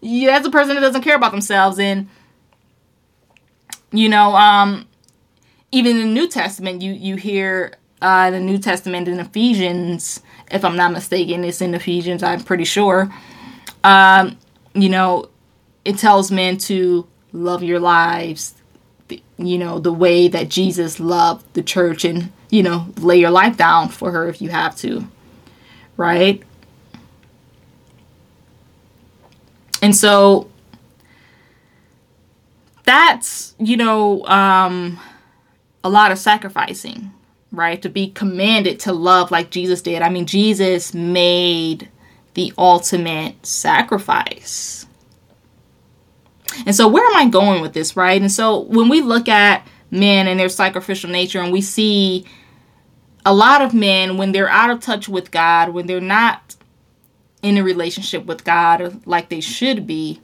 yeah, 0.00 0.32
that's 0.32 0.46
a 0.46 0.50
person 0.50 0.74
that 0.74 0.82
doesn't 0.82 1.02
care 1.02 1.16
about 1.16 1.32
themselves. 1.32 1.78
And, 1.78 2.08
you 3.90 4.08
know, 4.08 4.36
um, 4.36 4.86
even 5.72 5.96
in 5.96 6.08
the 6.08 6.12
New 6.12 6.28
Testament, 6.28 6.82
you, 6.82 6.92
you 6.92 7.16
hear 7.16 7.72
uh, 8.02 8.30
the 8.30 8.40
New 8.40 8.58
Testament 8.58 9.08
in 9.08 9.18
Ephesians, 9.18 10.20
if 10.50 10.64
I'm 10.64 10.76
not 10.76 10.92
mistaken, 10.92 11.44
it's 11.44 11.60
in 11.60 11.74
Ephesians, 11.74 12.22
I'm 12.22 12.42
pretty 12.44 12.64
sure. 12.64 13.10
Um, 13.84 14.38
you 14.82 14.88
know, 14.88 15.28
it 15.84 15.98
tells 15.98 16.30
men 16.30 16.58
to 16.58 17.06
love 17.32 17.62
your 17.62 17.80
lives, 17.80 18.54
you 19.38 19.58
know, 19.58 19.78
the 19.78 19.92
way 19.92 20.28
that 20.28 20.48
Jesus 20.48 20.98
loved 20.98 21.44
the 21.54 21.62
church 21.62 22.04
and, 22.04 22.32
you 22.50 22.62
know, 22.62 22.88
lay 22.98 23.18
your 23.18 23.30
life 23.30 23.56
down 23.56 23.88
for 23.88 24.10
her 24.10 24.28
if 24.28 24.40
you 24.42 24.50
have 24.50 24.76
to. 24.78 25.06
Right? 25.96 26.42
And 29.82 29.94
so 29.94 30.50
that's, 32.84 33.54
you 33.58 33.76
know, 33.76 34.24
um, 34.26 34.98
a 35.84 35.88
lot 35.88 36.10
of 36.10 36.18
sacrificing, 36.18 37.12
right? 37.52 37.80
To 37.82 37.88
be 37.88 38.10
commanded 38.10 38.80
to 38.80 38.92
love 38.92 39.30
like 39.30 39.50
Jesus 39.50 39.82
did. 39.82 40.02
I 40.02 40.08
mean, 40.08 40.26
Jesus 40.26 40.94
made 40.94 41.88
the 42.36 42.52
ultimate 42.58 43.46
sacrifice. 43.46 44.86
And 46.66 46.76
so, 46.76 46.86
where 46.86 47.04
am 47.04 47.16
I 47.16 47.28
going 47.28 47.62
with 47.62 47.72
this, 47.72 47.96
right? 47.96 48.20
And 48.20 48.30
so, 48.30 48.60
when 48.60 48.90
we 48.90 49.00
look 49.00 49.26
at 49.26 49.66
men 49.90 50.28
and 50.28 50.38
their 50.38 50.50
sacrificial 50.50 51.08
nature, 51.08 51.40
and 51.40 51.50
we 51.50 51.62
see 51.62 52.26
a 53.24 53.34
lot 53.34 53.62
of 53.62 53.72
men, 53.72 54.18
when 54.18 54.32
they're 54.32 54.50
out 54.50 54.68
of 54.68 54.80
touch 54.80 55.08
with 55.08 55.30
God, 55.30 55.70
when 55.70 55.86
they're 55.86 56.00
not 56.00 56.56
in 57.42 57.56
a 57.56 57.62
relationship 57.62 58.26
with 58.26 58.44
God 58.44 59.06
like 59.06 59.30
they 59.30 59.40
should 59.40 59.86
be, 59.86 60.20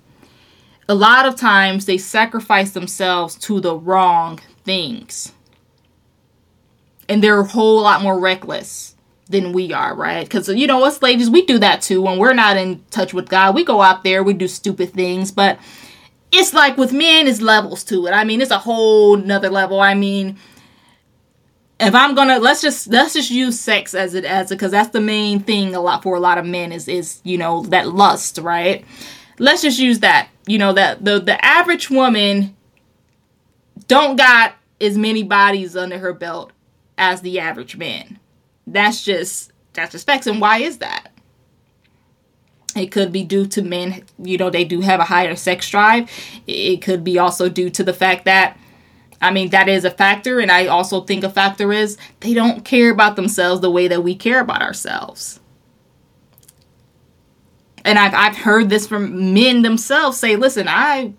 a 0.88 0.94
lot 0.94 1.24
of 1.24 1.36
times 1.36 1.86
they 1.86 1.96
sacrifice 1.96 2.72
themselves 2.72 3.36
to 3.36 3.58
the 3.58 3.74
wrong 3.74 4.38
things. 4.64 5.32
And 7.08 7.24
they're 7.24 7.40
a 7.40 7.46
whole 7.46 7.80
lot 7.80 8.02
more 8.02 8.18
reckless 8.18 8.91
than 9.32 9.52
we 9.52 9.72
are, 9.72 9.94
right? 9.94 10.24
Because, 10.24 10.48
you 10.48 10.66
know, 10.66 10.84
us 10.84 11.02
ladies, 11.02 11.28
we 11.28 11.44
do 11.44 11.58
that 11.58 11.82
too. 11.82 12.02
When 12.02 12.18
we're 12.18 12.34
not 12.34 12.56
in 12.56 12.84
touch 12.90 13.12
with 13.12 13.28
God, 13.28 13.54
we 13.54 13.64
go 13.64 13.82
out 13.82 14.04
there, 14.04 14.22
we 14.22 14.34
do 14.34 14.46
stupid 14.46 14.92
things. 14.92 15.32
But 15.32 15.58
it's 16.30 16.54
like 16.54 16.76
with 16.76 16.92
men, 16.92 17.26
it's 17.26 17.40
levels 17.40 17.82
to 17.84 18.06
it. 18.06 18.12
I 18.12 18.24
mean, 18.24 18.40
it's 18.40 18.50
a 18.50 18.58
whole 18.58 19.16
nother 19.16 19.50
level. 19.50 19.80
I 19.80 19.94
mean, 19.94 20.38
if 21.80 21.94
I'm 21.94 22.14
gonna 22.14 22.38
let's 22.38 22.62
just 22.62 22.86
let's 22.88 23.12
just 23.12 23.30
use 23.30 23.58
sex 23.58 23.92
as 23.92 24.14
it 24.14 24.24
as 24.24 24.50
because 24.50 24.70
that's 24.70 24.90
the 24.90 25.00
main 25.00 25.40
thing 25.40 25.74
a 25.74 25.80
lot 25.80 26.02
for 26.02 26.16
a 26.16 26.20
lot 26.20 26.38
of 26.38 26.46
men 26.46 26.70
is 26.70 26.86
is 26.86 27.20
you 27.24 27.36
know 27.36 27.62
that 27.64 27.88
lust, 27.88 28.38
right? 28.38 28.84
Let's 29.38 29.62
just 29.62 29.80
use 29.80 29.98
that. 30.00 30.28
You 30.46 30.58
know 30.58 30.72
that 30.74 31.04
the 31.04 31.18
the 31.18 31.44
average 31.44 31.90
woman 31.90 32.56
don't 33.88 34.16
got 34.16 34.54
as 34.80 34.96
many 34.96 35.22
bodies 35.22 35.76
under 35.76 35.98
her 35.98 36.12
belt 36.12 36.52
as 36.96 37.20
the 37.22 37.40
average 37.40 37.76
man. 37.76 38.18
That's 38.66 39.04
just 39.04 39.52
that's 39.72 39.92
just 39.92 40.06
facts. 40.06 40.26
And 40.26 40.40
why 40.40 40.58
is 40.58 40.78
that? 40.78 41.08
It 42.74 42.86
could 42.90 43.12
be 43.12 43.22
due 43.22 43.46
to 43.48 43.62
men, 43.62 44.02
you 44.18 44.38
know, 44.38 44.48
they 44.48 44.64
do 44.64 44.80
have 44.80 44.98
a 44.98 45.04
higher 45.04 45.36
sex 45.36 45.68
drive. 45.68 46.10
It 46.46 46.78
could 46.78 47.04
be 47.04 47.18
also 47.18 47.48
due 47.48 47.68
to 47.70 47.84
the 47.84 47.92
fact 47.92 48.24
that, 48.24 48.58
I 49.20 49.30
mean, 49.30 49.50
that 49.50 49.68
is 49.68 49.84
a 49.84 49.90
factor. 49.90 50.40
And 50.40 50.50
I 50.50 50.66
also 50.68 51.02
think 51.02 51.22
a 51.22 51.28
factor 51.28 51.72
is 51.72 51.98
they 52.20 52.32
don't 52.32 52.64
care 52.64 52.90
about 52.90 53.16
themselves 53.16 53.60
the 53.60 53.70
way 53.70 53.88
that 53.88 54.02
we 54.02 54.14
care 54.14 54.40
about 54.40 54.62
ourselves. 54.62 55.38
And 57.84 57.98
I've, 57.98 58.14
I've 58.14 58.36
heard 58.36 58.70
this 58.70 58.86
from 58.86 59.34
men 59.34 59.62
themselves 59.62 60.16
say, 60.16 60.36
listen, 60.36 60.66
I, 60.68 61.12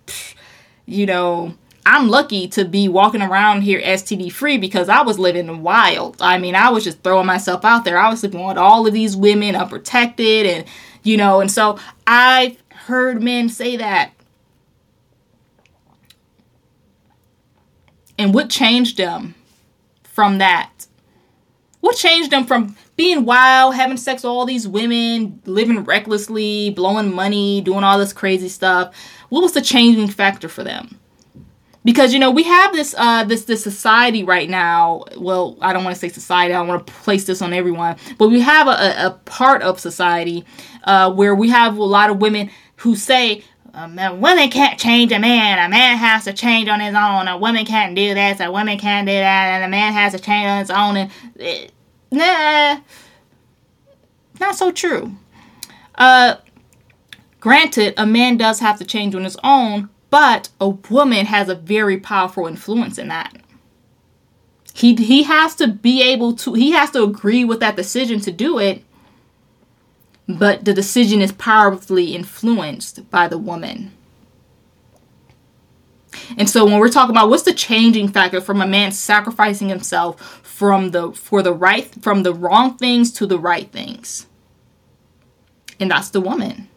you 0.86 1.06
know, 1.06 1.54
I'm 1.86 2.08
lucky 2.08 2.48
to 2.50 2.64
be 2.64 2.88
walking 2.88 3.22
around 3.22 3.62
here 3.62 3.82
STD 3.82 4.32
free 4.32 4.58
because 4.58 4.88
I 4.88 5.02
was 5.02 5.20
living 5.20 5.62
wild. 5.62 6.18
I 6.22 6.38
mean, 6.38 6.56
I 6.56 6.70
was 6.70 6.84
just 6.84 7.04
throwing 7.04 7.26
myself 7.26 7.66
out 7.66 7.84
there. 7.84 7.98
I 7.98 8.10
was 8.10 8.22
sleeping 8.22 8.46
with 8.46 8.58
all 8.58 8.88
of 8.88 8.94
these 8.94 9.18
women 9.18 9.56
unprotected 9.56 10.46
and, 10.46 10.66
you 11.04 11.18
know, 11.18 11.42
and 11.42 11.52
so 11.52 11.78
I've 12.08 12.58
heard 12.70 13.22
men 13.22 13.50
say 13.50 13.76
that. 13.78 14.12
And 18.18 18.34
what 18.34 18.50
changed 18.50 18.98
them 18.98 19.36
from 20.04 20.38
that? 20.38 20.88
What 21.82 21.98
changed 21.98 22.32
them 22.32 22.46
from 22.46 22.78
being 22.96 23.26
wild, 23.26 23.76
having 23.76 23.98
sex 23.98 24.24
with 24.24 24.30
all 24.30 24.46
these 24.46 24.66
women, 24.66 25.42
living 25.46 25.84
recklessly, 25.84 26.70
blowing 26.70 27.14
money, 27.14 27.60
doing 27.60 27.84
all 27.84 28.00
this 28.00 28.14
crazy 28.14 28.48
stuff? 28.48 28.96
What 29.28 29.42
was 29.42 29.52
the 29.52 29.62
changing 29.62 30.08
factor 30.08 30.48
for 30.48 30.64
them? 30.64 30.98
Because 31.84 32.14
you 32.14 32.20
know 32.20 32.32
we 32.32 32.44
have 32.44 32.74
this 32.74 32.96
uh 32.98 33.24
this 33.24 33.46
this 33.46 33.64
society 33.64 34.24
right 34.24 34.50
now 34.50 35.04
well 35.18 35.58
i 35.62 35.74
don't 35.74 35.84
want 35.84 35.96
to 35.96 36.00
say 36.00 36.10
society 36.10 36.54
i 36.54 36.58
don't 36.58 36.68
want 36.68 36.86
to 36.86 36.94
place 36.94 37.26
this 37.26 37.42
on 37.42 37.54
everyone 37.54 37.96
but 38.18 38.30
we 38.30 38.40
have 38.40 38.68
a, 38.68 39.08
a 39.08 39.12
part 39.26 39.62
of 39.62 39.80
society 39.80 40.46
uh 40.84 41.12
where 41.12 41.36
we 41.36 41.50
have 41.50 41.78
a 41.78 41.84
lot 41.84 42.10
of 42.10 42.20
women 42.20 42.50
who 42.78 42.96
say 42.96 43.44
um, 43.76 43.96
women 44.22 44.50
can't 44.50 44.80
change 44.80 45.12
a 45.12 45.18
man. 45.18 45.58
A 45.58 45.68
man 45.68 45.98
has 45.98 46.26
to 46.26 46.34
change 46.34 46.70
on 46.70 46.80
his 46.80 46.94
own. 46.94 47.28
A 47.28 47.38
woman 47.38 47.66
can't 47.66 47.96
do 47.96 48.14
this. 48.14 48.40
A 48.40 48.52
woman 48.52 48.78
can't 48.78 49.08
do 49.08 49.14
that. 49.14 49.48
And 49.48 49.64
a 49.64 49.68
man 49.68 49.94
has 49.94 50.14
to 50.14 50.20
change 50.20 50.46
on 50.46 50.60
his 50.60 50.70
own. 50.70 50.98
And 50.98 51.12
it, 51.38 51.72
nah, 52.12 52.80
not 54.40 54.56
so 54.56 54.72
true. 54.72 55.12
Uh, 55.96 56.36
granted, 57.40 57.96
a 57.98 58.06
man 58.06 58.38
does 58.38 58.60
have 58.60 58.78
to 58.78 58.86
change 58.86 59.16
on 59.16 59.24
his 59.24 59.38
own, 59.44 59.90
but 60.14 60.50
a 60.62 60.70
woman 60.70 61.26
has 61.26 61.50
a 61.50 61.56
very 61.56 62.00
powerful 62.00 62.46
influence 62.46 63.00
in 63.00 63.08
that. 63.08 63.36
He 64.72 64.94
he 64.94 65.24
has 65.24 65.56
to 65.56 65.68
be 65.68 66.04
able 66.04 66.36
to 66.36 66.54
he 66.54 66.70
has 66.70 66.92
to 66.92 67.02
agree 67.02 67.44
with 67.44 67.60
that 67.62 67.76
decision 67.76 68.20
to 68.20 68.32
do 68.32 68.60
it. 68.60 68.84
But 70.30 70.66
the 70.66 70.74
decision 70.76 71.20
is 71.20 71.32
powerfully 71.32 72.14
influenced 72.14 73.10
by 73.10 73.28
the 73.28 73.40
woman. 73.40 73.92
And 76.38 76.48
so 76.48 76.64
when 76.64 76.78
we're 76.78 76.90
talking 76.90 77.16
about 77.16 77.32
what's 77.32 77.42
the 77.42 77.52
changing 77.52 78.10
factor 78.10 78.40
from 78.40 78.62
a 78.62 78.68
man 78.68 78.92
sacrificing 78.92 79.70
himself 79.70 80.22
from 80.44 80.92
the 80.92 81.12
for 81.14 81.42
the 81.42 81.54
right 81.54 81.92
from 82.04 82.22
the 82.22 82.36
wrong 82.36 82.78
things 82.78 83.12
to 83.14 83.26
the 83.26 83.40
right 83.40 83.72
things. 83.72 84.28
And 85.80 85.90
that's 85.90 86.10
the 86.10 86.22
woman. 86.22 86.68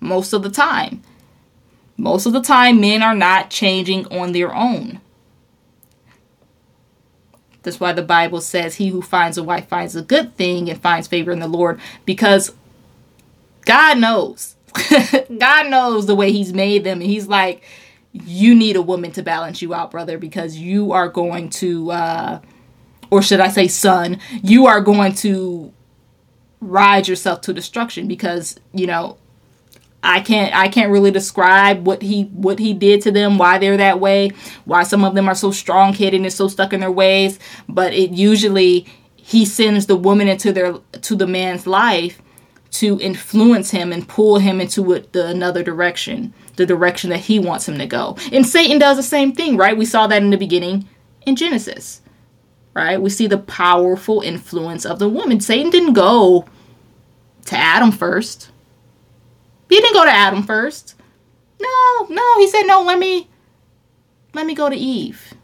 Most 0.00 0.34
of 0.34 0.42
the 0.42 0.50
time. 0.50 1.02
Most 2.00 2.26
of 2.26 2.32
the 2.32 2.40
time, 2.40 2.80
men 2.80 3.02
are 3.02 3.14
not 3.14 3.50
changing 3.50 4.06
on 4.06 4.30
their 4.30 4.54
own. 4.54 5.00
That's 7.64 7.80
why 7.80 7.92
the 7.92 8.02
Bible 8.02 8.40
says, 8.40 8.76
He 8.76 8.88
who 8.88 9.02
finds 9.02 9.36
a 9.36 9.42
wife 9.42 9.68
finds 9.68 9.96
a 9.96 10.02
good 10.02 10.36
thing 10.36 10.70
and 10.70 10.80
finds 10.80 11.08
favor 11.08 11.32
in 11.32 11.40
the 11.40 11.48
Lord, 11.48 11.80
because 12.04 12.54
God 13.62 13.98
knows. 13.98 14.54
God 15.38 15.68
knows 15.68 16.06
the 16.06 16.14
way 16.14 16.30
He's 16.30 16.52
made 16.52 16.84
them. 16.84 17.00
And 17.00 17.10
He's 17.10 17.26
like, 17.26 17.64
You 18.12 18.54
need 18.54 18.76
a 18.76 18.82
woman 18.82 19.10
to 19.12 19.22
balance 19.24 19.60
you 19.60 19.74
out, 19.74 19.90
brother, 19.90 20.18
because 20.18 20.56
you 20.56 20.92
are 20.92 21.08
going 21.08 21.50
to, 21.50 21.90
uh, 21.90 22.40
or 23.10 23.22
should 23.22 23.40
I 23.40 23.48
say, 23.48 23.66
son, 23.66 24.20
you 24.40 24.66
are 24.66 24.80
going 24.80 25.14
to 25.16 25.72
ride 26.60 27.08
yourself 27.08 27.40
to 27.40 27.52
destruction 27.52 28.06
because, 28.06 28.58
you 28.72 28.86
know, 28.86 29.18
I 30.02 30.20
can't 30.20 30.54
I 30.54 30.68
can't 30.68 30.92
really 30.92 31.10
describe 31.10 31.86
what 31.86 32.02
he 32.02 32.24
what 32.24 32.58
he 32.58 32.72
did 32.72 33.02
to 33.02 33.10
them, 33.10 33.36
why 33.36 33.58
they're 33.58 33.76
that 33.76 34.00
way, 34.00 34.30
why 34.64 34.84
some 34.84 35.04
of 35.04 35.14
them 35.14 35.28
are 35.28 35.34
so 35.34 35.50
strong 35.50 35.92
headed 35.92 36.20
and 36.20 36.32
so 36.32 36.48
stuck 36.48 36.72
in 36.72 36.80
their 36.80 36.92
ways. 36.92 37.38
But 37.68 37.92
it 37.92 38.12
usually 38.12 38.86
he 39.16 39.44
sends 39.44 39.86
the 39.86 39.96
woman 39.96 40.28
into 40.28 40.52
their 40.52 40.74
to 40.74 41.16
the 41.16 41.26
man's 41.26 41.66
life 41.66 42.22
to 42.70 43.00
influence 43.00 43.70
him 43.70 43.92
and 43.92 44.06
pull 44.06 44.38
him 44.38 44.60
into 44.60 44.92
a, 44.92 45.00
the, 45.12 45.26
another 45.26 45.62
direction, 45.62 46.32
the 46.56 46.66
direction 46.66 47.10
that 47.10 47.20
he 47.20 47.38
wants 47.38 47.68
him 47.68 47.78
to 47.78 47.86
go. 47.86 48.16
And 48.30 48.46
Satan 48.46 48.78
does 48.78 48.98
the 48.98 49.02
same 49.02 49.32
thing, 49.32 49.56
right? 49.56 49.76
We 49.76 49.86
saw 49.86 50.06
that 50.06 50.22
in 50.22 50.30
the 50.30 50.36
beginning 50.36 50.86
in 51.26 51.34
Genesis, 51.34 52.02
right? 52.74 53.00
We 53.00 53.10
see 53.10 53.26
the 53.26 53.38
powerful 53.38 54.20
influence 54.20 54.84
of 54.84 54.98
the 54.98 55.08
woman. 55.08 55.40
Satan 55.40 55.70
didn't 55.70 55.94
go 55.94 56.46
to 57.46 57.56
Adam 57.56 57.90
first 57.90 58.50
he 59.68 59.76
didn't 59.76 59.94
go 59.94 60.04
to 60.04 60.10
Adam 60.10 60.42
first. 60.42 60.94
No, 61.60 62.06
no, 62.08 62.38
he 62.38 62.48
said, 62.48 62.64
no, 62.64 62.82
let 62.82 62.98
me 62.98 63.28
let 64.34 64.46
me 64.46 64.54
go 64.54 64.68
to 64.68 64.76
Eve. 64.76 65.34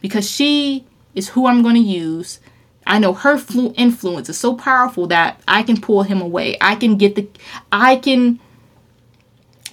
Because 0.00 0.28
she 0.28 0.84
is 1.14 1.30
who 1.30 1.46
I'm 1.46 1.62
going 1.62 1.74
to 1.74 1.80
use. 1.80 2.40
I 2.86 2.98
know 2.98 3.12
her 3.12 3.36
flu- 3.36 3.74
influence 3.76 4.28
is 4.28 4.38
so 4.38 4.54
powerful 4.54 5.06
that 5.08 5.40
I 5.46 5.62
can 5.62 5.80
pull 5.80 6.02
him 6.02 6.20
away. 6.20 6.56
I 6.60 6.74
can 6.74 6.96
get 6.96 7.14
the 7.14 7.28
I 7.70 7.96
can 7.96 8.40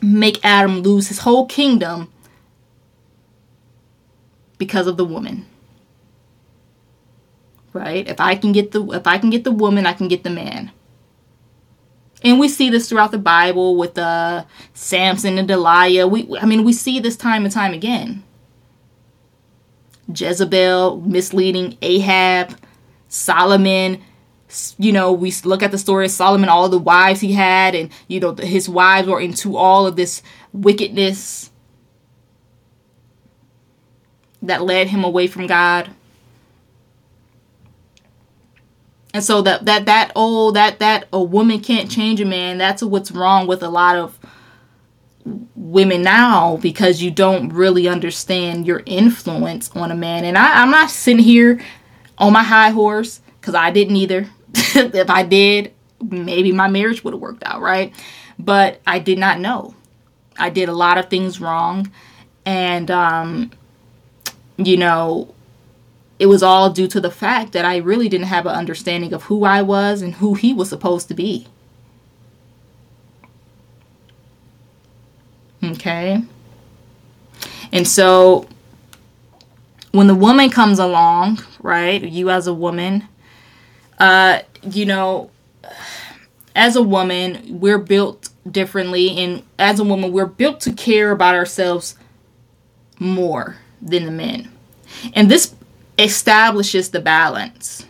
make 0.02 0.44
Adam 0.44 0.82
lose 0.82 1.08
his 1.08 1.20
whole 1.20 1.46
kingdom 1.46 2.12
because 4.58 4.88
of 4.88 4.98
the 4.98 5.06
woman. 5.06 5.46
Right? 7.74 8.08
If 8.08 8.20
I 8.20 8.36
can 8.36 8.52
get 8.52 8.72
the 8.72 8.84
if 8.92 9.08
I 9.08 9.18
can 9.18 9.30
get 9.30 9.44
the 9.44 9.52
woman, 9.52 9.86
I 9.86 9.94
can 9.94 10.08
get 10.08 10.24
the 10.24 10.30
man. 10.30 10.72
And 12.26 12.40
we 12.40 12.50
see 12.50 12.72
this 12.72 12.90
throughout 12.90 13.12
the 13.12 13.20
Bible 13.20 13.76
with 13.76 14.00
uh, 14.00 14.46
Samson 14.74 15.38
and 15.38 15.48
Delilah. 15.48 16.08
We, 16.08 16.28
I 16.40 16.48
mean, 16.48 16.64
we 16.64 16.74
see 16.74 17.00
this 17.00 17.16
time 17.16 17.46
and 17.46 17.54
time 17.54 17.72
again. 17.72 18.24
Jezebel 20.14 21.02
misleading 21.02 21.78
Ahab, 21.84 22.58
Solomon. 23.10 24.02
You 24.80 24.92
know, 24.92 25.14
we 25.14 25.32
look 25.44 25.62
at 25.62 25.70
the 25.70 25.78
story 25.78 26.06
of 26.06 26.12
Solomon, 26.12 26.50
all 26.50 26.68
the 26.68 26.80
wives 26.80 27.22
he 27.22 27.34
had, 27.34 27.76
and, 27.76 27.92
you 28.08 28.20
know, 28.20 28.34
his 28.34 28.68
wives 28.68 29.08
were 29.08 29.20
into 29.20 29.56
all 29.56 29.86
of 29.86 29.96
this 29.96 30.24
wickedness 30.52 31.52
that 34.42 34.64
led 34.64 34.88
him 34.88 35.04
away 35.04 35.28
from 35.28 35.46
God. 35.46 35.92
And 39.16 39.24
so 39.24 39.42
that 39.44 39.64
that 39.64 39.86
that 39.86 40.12
oh 40.14 40.52
that 40.52 40.80
that 40.80 41.08
a 41.14 41.24
woman 41.24 41.62
can't 41.62 41.90
change 41.90 42.20
a 42.20 42.26
man. 42.26 42.58
That's 42.58 42.84
what's 42.84 43.12
wrong 43.12 43.48
with 43.48 43.64
a 43.64 43.70
lot 43.70 43.96
of 43.96 44.20
women 45.56 46.02
now 46.02 46.58
because 46.58 47.02
you 47.02 47.12
don't 47.12 47.48
really 47.48 47.88
understand 47.88 48.68
your 48.68 48.84
influence 48.86 49.72
on 49.72 49.90
a 49.90 49.96
man. 49.96 50.26
And 50.26 50.38
I, 50.38 50.62
I'm 50.62 50.70
not 50.70 50.90
sitting 50.90 51.24
here 51.24 51.62
on 52.18 52.34
my 52.34 52.44
high 52.44 52.72
horse 52.72 53.22
because 53.40 53.56
I 53.56 53.72
didn't 53.72 53.96
either. 53.96 54.30
if 54.54 55.10
I 55.10 55.24
did, 55.24 55.74
maybe 56.02 56.52
my 56.52 56.68
marriage 56.68 57.02
would 57.06 57.14
have 57.14 57.22
worked 57.22 57.44
out, 57.46 57.62
right? 57.62 57.94
But 58.38 58.82
I 58.86 59.00
did 59.00 59.18
not 59.18 59.40
know. 59.40 59.76
I 60.38 60.50
did 60.50 60.68
a 60.68 60.74
lot 60.74 60.98
of 60.98 61.10
things 61.10 61.40
wrong. 61.40 61.90
And, 62.46 62.92
um, 62.92 63.52
you 64.58 64.76
know, 64.76 65.34
it 66.18 66.28
was 66.28 66.42
all 66.42 66.70
due 66.70 66.88
to 66.88 67.02
the 67.02 67.12
fact 67.12 67.52
that 67.54 67.66
I 67.66 67.78
really 67.78 68.08
didn't 68.08 68.28
have 68.28 68.46
an 68.46 68.56
understanding 68.56 69.14
of 69.14 69.24
who 69.24 69.44
I 69.44 69.62
was 69.62 70.02
and 70.02 70.16
who 70.16 70.34
he 70.34 70.54
was 70.54 70.70
supposed 70.70 71.08
to 71.10 71.14
be. 71.14 71.48
Okay. 75.64 76.22
And 77.72 77.88
so 77.88 78.48
when 79.92 80.08
the 80.08 80.16
woman 80.16 80.50
comes 80.50 80.80
along, 80.80 81.44
right, 81.60 82.02
you 82.02 82.30
as 82.30 82.48
a 82.48 82.54
woman, 82.54 83.08
uh, 84.00 84.40
you 84.64 84.86
know, 84.86 85.32
as 86.56 86.76
a 86.76 86.82
woman, 86.82 87.60
we're 87.60 87.78
built 87.78 88.30
differently, 88.50 89.18
and 89.18 89.44
as 89.60 89.80
a 89.80 89.84
woman, 89.84 90.12
we're 90.12 90.26
built 90.26 90.62
to 90.62 90.72
care 90.72 91.12
about 91.12 91.36
ourselves 91.36 91.96
more 93.00 93.58
than 93.82 94.06
the 94.06 94.12
men. 94.12 94.52
And 95.14 95.30
this 95.30 95.54
establishes 95.98 96.90
the 96.90 97.00
balance. 97.00 97.86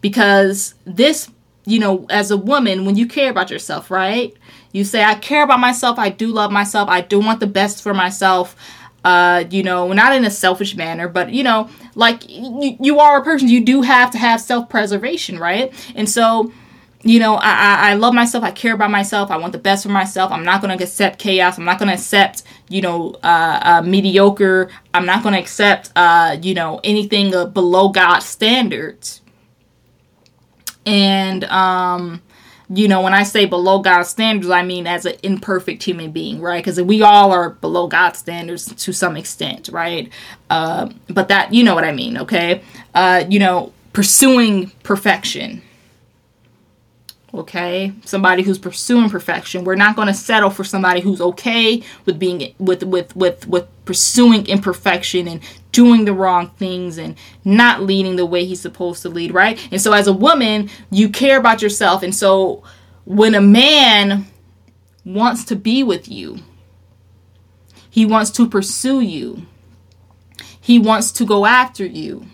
Because 0.00 0.74
this, 0.84 1.30
you 1.66 1.78
know, 1.78 2.06
as 2.08 2.30
a 2.30 2.36
woman, 2.36 2.84
when 2.84 2.96
you 2.96 3.06
care 3.06 3.30
about 3.30 3.50
yourself, 3.50 3.90
right? 3.90 4.34
You 4.72 4.84
say, 4.84 5.02
I 5.02 5.14
care 5.14 5.42
about 5.42 5.60
myself, 5.60 5.98
I 5.98 6.10
do 6.10 6.28
love 6.28 6.52
myself, 6.52 6.88
I 6.88 7.00
do 7.00 7.18
want 7.18 7.40
the 7.40 7.46
best 7.46 7.82
for 7.82 7.94
myself. 7.94 8.56
Uh, 9.04 9.44
you 9.50 9.62
know, 9.62 9.92
not 9.92 10.14
in 10.14 10.24
a 10.24 10.30
selfish 10.30 10.74
manner, 10.74 11.08
but 11.08 11.32
you 11.32 11.42
know, 11.42 11.70
like 11.94 12.22
you, 12.28 12.98
are 12.98 13.20
a 13.20 13.24
person, 13.24 13.48
you 13.48 13.64
do 13.64 13.80
have 13.82 14.10
to 14.10 14.18
have 14.18 14.40
self 14.40 14.68
preservation, 14.68 15.38
right? 15.38 15.72
And 15.94 16.10
so, 16.10 16.52
you 17.02 17.20
know, 17.20 17.36
I, 17.36 17.50
I, 17.50 17.90
I 17.90 17.94
love 17.94 18.12
myself. 18.12 18.42
I 18.42 18.50
care 18.50 18.74
about 18.74 18.90
myself. 18.90 19.30
I 19.30 19.36
want 19.36 19.52
the 19.52 19.58
best 19.58 19.84
for 19.84 19.88
myself. 19.88 20.32
I'm 20.32 20.44
not 20.44 20.60
going 20.60 20.76
to 20.76 20.84
accept 20.84 21.20
chaos. 21.20 21.58
I'm 21.58 21.64
not 21.64 21.78
going 21.78 21.88
to 21.88 21.94
accept, 21.94 22.42
you 22.68 22.80
know, 22.80 23.14
uh, 23.22 23.60
uh, 23.62 23.82
mediocre. 23.82 24.68
I'm 24.94 25.06
not 25.06 25.22
going 25.22 25.34
to 25.34 25.40
accept, 25.40 25.92
uh, 25.96 26.36
you 26.40 26.54
know, 26.54 26.80
anything 26.84 27.30
below 27.30 27.88
God's 27.88 28.26
standards. 28.26 29.20
And, 30.84 31.44
um, 31.44 32.22
you 32.70 32.88
know, 32.88 33.00
when 33.00 33.14
I 33.14 33.22
say 33.22 33.46
below 33.46 33.80
God's 33.80 34.08
standards, 34.10 34.50
I 34.50 34.62
mean 34.62 34.86
as 34.86 35.06
an 35.06 35.14
imperfect 35.22 35.82
human 35.82 36.12
being, 36.12 36.40
right? 36.40 36.62
Because 36.62 36.80
we 36.80 37.02
all 37.02 37.32
are 37.32 37.50
below 37.50 37.86
God's 37.86 38.18
standards 38.18 38.74
to 38.74 38.92
some 38.92 39.16
extent, 39.16 39.68
right? 39.72 40.10
Uh, 40.50 40.90
but 41.08 41.28
that, 41.28 41.52
you 41.52 41.64
know 41.64 41.74
what 41.74 41.84
I 41.84 41.92
mean, 41.92 42.18
okay? 42.18 42.62
Uh, 42.94 43.24
you 43.28 43.38
know, 43.38 43.72
pursuing 43.92 44.70
perfection 44.82 45.62
okay? 47.34 47.92
Somebody 48.04 48.42
who's 48.42 48.58
pursuing 48.58 49.10
perfection. 49.10 49.64
We're 49.64 49.74
not 49.74 49.96
going 49.96 50.08
to 50.08 50.14
settle 50.14 50.50
for 50.50 50.64
somebody 50.64 51.00
who's 51.00 51.20
okay 51.20 51.82
with 52.04 52.18
being 52.18 52.54
with 52.58 52.82
with 52.82 53.14
with 53.14 53.46
with 53.46 53.66
pursuing 53.84 54.46
imperfection 54.46 55.28
and 55.28 55.40
doing 55.72 56.04
the 56.04 56.12
wrong 56.12 56.50
things 56.50 56.98
and 56.98 57.16
not 57.44 57.82
leading 57.82 58.16
the 58.16 58.26
way 58.26 58.44
he's 58.44 58.60
supposed 58.60 59.02
to 59.02 59.08
lead 59.08 59.32
right? 59.32 59.58
And 59.70 59.80
so 59.80 59.92
as 59.92 60.06
a 60.06 60.12
woman 60.12 60.70
you 60.90 61.08
care 61.08 61.38
about 61.38 61.62
yourself. 61.62 62.02
And 62.02 62.14
so 62.14 62.62
when 63.04 63.34
a 63.34 63.40
man 63.40 64.26
wants 65.04 65.44
to 65.44 65.56
be 65.56 65.82
with 65.82 66.08
you 66.08 66.38
he 67.90 68.06
wants 68.06 68.30
to 68.30 68.48
pursue 68.48 69.00
you. 69.00 69.46
He 70.60 70.78
wants 70.78 71.10
to 71.12 71.24
go 71.24 71.46
after 71.46 71.84
you. 71.84 72.26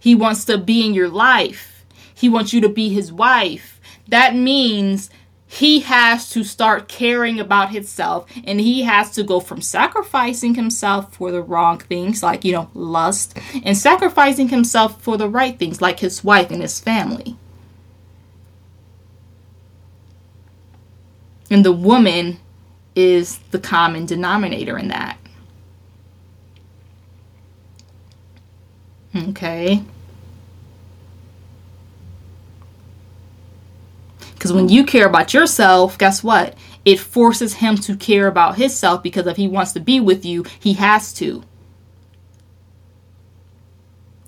He 0.00 0.16
wants 0.16 0.44
to 0.46 0.58
be 0.58 0.84
in 0.84 0.94
your 0.94 1.08
life. 1.08 1.84
He 2.14 2.28
wants 2.28 2.52
you 2.52 2.60
to 2.62 2.68
be 2.68 2.88
his 2.88 3.12
wife 3.12 3.75
that 4.08 4.34
means 4.34 5.10
he 5.46 5.80
has 5.80 6.28
to 6.30 6.42
start 6.42 6.88
caring 6.88 7.38
about 7.38 7.70
himself 7.70 8.30
and 8.44 8.60
he 8.60 8.82
has 8.82 9.12
to 9.12 9.22
go 9.22 9.38
from 9.38 9.62
sacrificing 9.62 10.54
himself 10.54 11.14
for 11.14 11.30
the 11.30 11.40
wrong 11.40 11.78
things 11.78 12.22
like 12.22 12.44
you 12.44 12.52
know 12.52 12.68
lust 12.74 13.38
and 13.64 13.76
sacrificing 13.76 14.48
himself 14.48 15.00
for 15.00 15.16
the 15.16 15.28
right 15.28 15.58
things 15.58 15.80
like 15.80 16.00
his 16.00 16.24
wife 16.24 16.50
and 16.50 16.62
his 16.62 16.80
family. 16.80 17.36
And 21.48 21.64
the 21.64 21.72
woman 21.72 22.40
is 22.96 23.38
the 23.52 23.60
common 23.60 24.04
denominator 24.04 24.76
in 24.76 24.88
that. 24.88 25.16
Okay 29.14 29.84
Because 34.36 34.52
when 34.52 34.68
you 34.68 34.84
care 34.84 35.06
about 35.06 35.32
yourself, 35.32 35.96
guess 35.96 36.22
what? 36.22 36.54
It 36.84 37.00
forces 37.00 37.54
him 37.54 37.76
to 37.78 37.96
care 37.96 38.26
about 38.26 38.56
himself 38.56 39.02
because 39.02 39.26
if 39.26 39.38
he 39.38 39.48
wants 39.48 39.72
to 39.72 39.80
be 39.80 39.98
with 39.98 40.26
you, 40.26 40.44
he 40.60 40.74
has 40.74 41.14
to. 41.14 41.42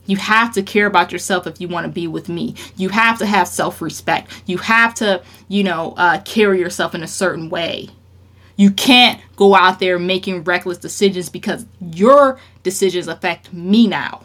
You 0.06 0.16
have 0.16 0.54
to 0.54 0.62
care 0.62 0.86
about 0.86 1.12
yourself 1.12 1.46
if 1.46 1.60
you 1.60 1.68
want 1.68 1.84
to 1.84 1.92
be 1.92 2.08
with 2.08 2.30
me. 2.30 2.54
You 2.78 2.88
have 2.88 3.18
to 3.18 3.26
have 3.26 3.46
self 3.46 3.82
respect. 3.82 4.30
You 4.46 4.56
have 4.56 4.94
to, 4.94 5.22
you 5.48 5.62
know, 5.62 5.92
uh, 5.98 6.22
carry 6.24 6.58
yourself 6.58 6.94
in 6.94 7.02
a 7.02 7.06
certain 7.06 7.50
way. 7.50 7.90
You 8.56 8.70
can't 8.70 9.20
go 9.36 9.54
out 9.54 9.78
there 9.78 9.98
making 9.98 10.44
reckless 10.44 10.78
decisions 10.78 11.28
because 11.28 11.66
your 11.80 12.40
decisions 12.62 13.08
affect 13.08 13.52
me 13.52 13.86
now. 13.86 14.22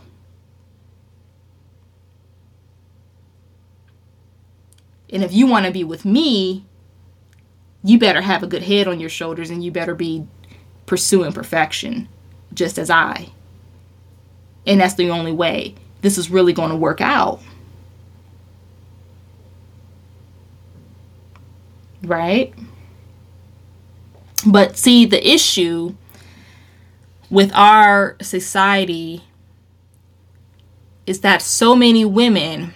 And 5.14 5.24
if 5.24 5.32
you 5.32 5.46
want 5.46 5.68
to 5.68 5.72
be 5.72 5.84
with 5.84 6.04
me, 6.06 6.66
you 7.84 8.00
better 8.00 8.22
have 8.22 8.42
a 8.42 8.48
good 8.48 8.64
head 8.64 8.88
on 8.88 9.00
your 9.00 9.10
shoulders 9.10 9.52
and 9.52 9.64
you 9.64 9.72
better 9.72 9.94
be 9.94 10.28
pursuing 10.88 11.32
perfection 11.32 12.10
just 12.54 12.80
as 12.80 12.90
I. 12.90 13.30
And 14.66 14.82
that's 14.82 14.96
the 14.96 15.12
only 15.12 15.32
way 15.32 15.76
this 16.02 16.18
is 16.18 16.32
really 16.32 16.52
going 16.52 16.72
to 16.72 16.76
work 16.76 17.00
out. 17.00 17.42
Right? 22.02 22.54
But 24.46 24.78
see, 24.78 25.06
the 25.06 25.26
issue 25.26 25.96
with 27.30 27.54
our 27.54 28.18
society 28.22 29.24
is 31.06 31.22
that 31.22 31.42
so 31.42 31.76
many 31.76 32.04
women 32.04 32.74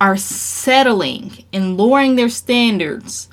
are 0.00 0.16
settling 0.16 1.44
and 1.52 1.76
lowering 1.76 2.16
their 2.16 2.28
standards 2.28 3.28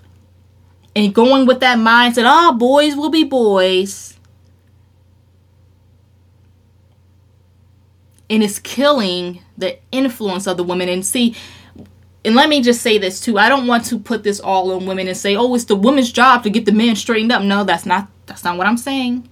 and 0.95 1.13
going 1.13 1.45
with 1.45 1.59
that 1.61 1.77
mindset, 1.77 2.25
oh, 2.25 2.53
boys 2.57 2.95
will 2.95 3.09
be 3.09 3.23
boys. 3.23 4.17
And 8.29 8.43
it's 8.43 8.59
killing 8.59 9.41
the 9.57 9.77
influence 9.91 10.47
of 10.47 10.57
the 10.57 10.63
women. 10.63 10.87
And 10.87 11.05
see, 11.05 11.35
and 12.23 12.35
let 12.35 12.49
me 12.49 12.61
just 12.61 12.81
say 12.81 12.97
this 12.97 13.19
too. 13.19 13.37
I 13.37 13.49
don't 13.49 13.67
want 13.67 13.85
to 13.85 13.99
put 13.99 14.23
this 14.23 14.39
all 14.39 14.71
on 14.71 14.85
women 14.85 15.07
and 15.07 15.17
say, 15.17 15.35
oh, 15.35 15.53
it's 15.55 15.65
the 15.65 15.75
woman's 15.75 16.11
job 16.11 16.43
to 16.43 16.49
get 16.49 16.65
the 16.65 16.71
men 16.71 16.95
straightened 16.95 17.31
up. 17.31 17.41
No, 17.41 17.63
that's 17.63 17.85
not 17.85 18.07
that's 18.25 18.43
not 18.43 18.57
what 18.57 18.67
I'm 18.67 18.77
saying. 18.77 19.27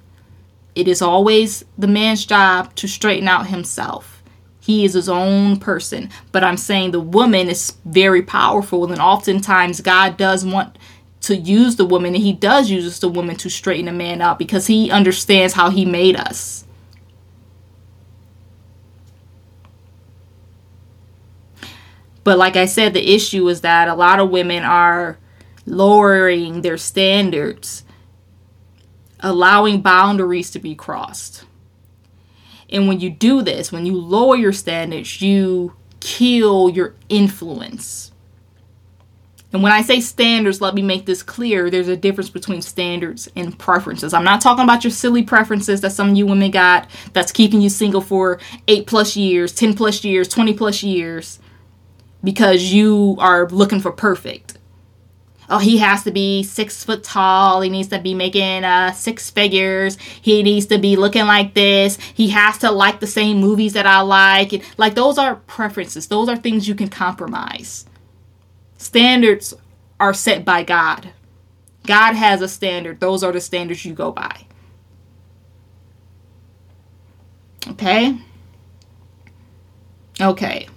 It 0.76 0.88
is 0.88 1.02
always 1.02 1.63
the 1.78 1.88
man's 1.88 2.26
job 2.26 2.74
to 2.76 2.88
straighten 2.88 3.28
out 3.28 3.48
himself. 3.48 4.18
He 4.60 4.86
is 4.86 4.93
his 4.93 5.10
own 5.10 5.58
person. 5.58 6.10
But 6.32 6.43
I'm 6.43 6.58
saying 6.58 6.91
the 6.91 7.00
woman 7.00 7.50
is 7.50 7.74
very 7.86 8.22
powerful, 8.22 8.91
and 8.91 9.02
oftentimes 9.02 9.82
God 9.82 10.17
does 10.17 10.45
want 10.45 10.78
to 11.22 11.36
use 11.36 11.76
the 11.76 11.86
woman, 11.86 12.15
and 12.15 12.24
He 12.24 12.34
does 12.34 12.69
use 12.69 13.00
the 13.00 13.10
woman 13.10 13.36
to 13.38 13.50
straighten 13.50 13.88
a 13.88 13.93
man 13.93 14.22
out 14.22 14.39
because 14.39 14.67
He 14.67 14.89
understands 14.91 15.54
how 15.54 15.69
He 15.69 15.86
made 15.86 16.15
us. 16.15 16.65
But 22.24 22.38
like 22.38 22.56
I 22.56 22.65
said, 22.65 22.93
the 22.93 23.15
issue 23.15 23.48
is 23.50 23.62
that 23.62 23.88
a 23.88 23.95
lot 23.95 24.19
of 24.19 24.30
women 24.30 24.63
are 24.63 25.17
lowering 25.65 26.62
their 26.62 26.78
standards, 26.78 27.84
allowing 29.19 29.82
boundaries 29.82 30.52
to 30.52 30.60
be 30.60 30.76
crossed. 30.76 31.45
And 32.71 32.88
when 32.88 32.99
you 32.99 33.10
do 33.10 33.41
this, 33.41 33.71
when 33.71 33.86
you 33.86 33.95
lower 33.95 34.36
your 34.36 34.53
standards, 34.53 35.21
you 35.21 35.73
kill 35.99 36.69
your 36.69 36.95
influence. 37.10 38.12
And 39.51 39.63
when 39.63 39.71
I 39.71 39.82
say 39.82 39.99
standards, 39.99 40.62
let 40.62 40.75
me 40.75 40.84
make 40.84 41.08
this 41.08 41.23
clear. 41.23 41.71
There's 41.71 41.88
a 41.88 41.97
difference 41.97 42.29
between 42.29 42.62
standards 42.62 43.27
and 43.36 43.58
preferences. 43.58 44.13
I'm 44.13 44.23
not 44.23 44.41
talking 44.41 44.63
about 44.63 44.84
your 44.84 44.91
silly 44.91 45.23
preferences 45.23 45.82
that 45.82 45.91
some 45.91 46.12
of 46.12 46.17
you 46.17 46.27
women 46.27 46.51
got 46.51 46.88
that's 47.13 47.32
keeping 47.32 47.60
you 47.60 47.69
single 47.69 48.01
for 48.01 48.39
eight 48.67 48.86
plus 48.86 49.15
years, 49.15 49.51
10 49.53 49.73
plus 49.73 50.03
years, 50.03 50.27
20 50.27 50.53
plus 50.53 50.84
years 50.84 51.39
because 52.23 52.63
you 52.71 53.15
are 53.19 53.47
looking 53.49 53.79
for 53.79 53.91
perfect 53.91 54.59
oh, 55.50 55.58
he 55.58 55.78
has 55.78 56.04
to 56.04 56.12
be 56.12 56.44
six 56.44 56.84
foot 56.84 57.04
tall. 57.04 57.62
He 57.62 57.70
needs 57.70 57.90
to 57.90 58.00
be 58.00 58.14
making 58.14 58.64
uh, 58.64 58.92
six 58.92 59.30
figures. 59.30 59.98
He 60.22 60.44
needs 60.44 60.68
to 60.68 60.78
be 60.78 60.96
looking 60.96 61.26
like 61.26 61.54
this. 61.54 61.98
He 62.14 62.30
has 62.30 62.58
to 62.60 62.72
like 62.72 63.00
the 63.00 63.08
same 63.08 63.40
movies 63.40 63.74
that 63.74 63.86
I 63.86 64.02
like. 64.02 64.64
Like, 64.78 64.96
those 64.96 65.18
are 65.18 65.36
preferences, 65.36 66.08
those 66.08 66.30
are 66.30 66.38
things 66.38 66.68
you 66.68 66.76
can 66.76 66.90
compromise. 66.90 67.86
Standards 68.78 69.54
are 70.00 70.14
set 70.14 70.46
by 70.46 70.64
God. 70.64 71.12
God 71.86 72.14
has 72.14 72.42
a 72.42 72.48
standard. 72.48 73.00
Those 73.00 73.24
are 73.24 73.32
the 73.32 73.42
standards 73.42 73.84
you 73.84 73.94
go 73.94 74.12
by. 74.12 74.46
Okay? 77.68 78.18
Okay. 80.22 80.68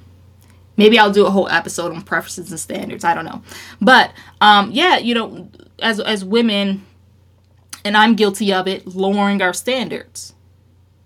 Maybe 0.77 0.99
I'll 0.99 1.13
do 1.13 1.27
a 1.27 1.31
whole 1.31 1.49
episode 1.49 1.93
on 1.95 2.03
preferences 2.03 2.51
and 2.51 2.59
standards. 2.59 3.05
I 3.05 3.15
don't 3.15 3.25
know. 3.25 3.43
But 3.81 4.13
um, 4.41 4.71
yeah, 4.73 4.99
you 4.99 5.15
know, 5.15 5.49
as 5.81 6.01
as 6.01 6.25
women, 6.25 6.85
and 7.85 7.97
I'm 7.97 8.15
guilty 8.15 8.53
of 8.53 8.67
it, 8.67 8.87
lowering 8.87 9.43
our 9.43 9.53
standards. 9.53 10.35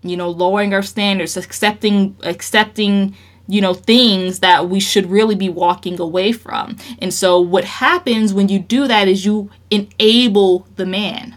You 0.03 0.15
know, 0.15 0.29
lowering 0.29 0.73
our 0.73 0.83
standards, 0.83 1.35
accepting 1.35 2.15
accepting 2.23 3.15
you 3.47 3.61
know, 3.61 3.73
things 3.73 4.39
that 4.39 4.69
we 4.69 4.79
should 4.79 5.09
really 5.09 5.35
be 5.35 5.49
walking 5.49 5.99
away 5.99 6.31
from. 6.33 6.75
And 6.99 7.13
so, 7.13 7.39
what 7.39 7.63
happens 7.63 8.33
when 8.33 8.49
you 8.49 8.59
do 8.59 8.87
that 8.87 9.07
is 9.07 9.25
you 9.25 9.49
enable 9.71 10.67
the 10.75 10.85
man. 10.85 11.35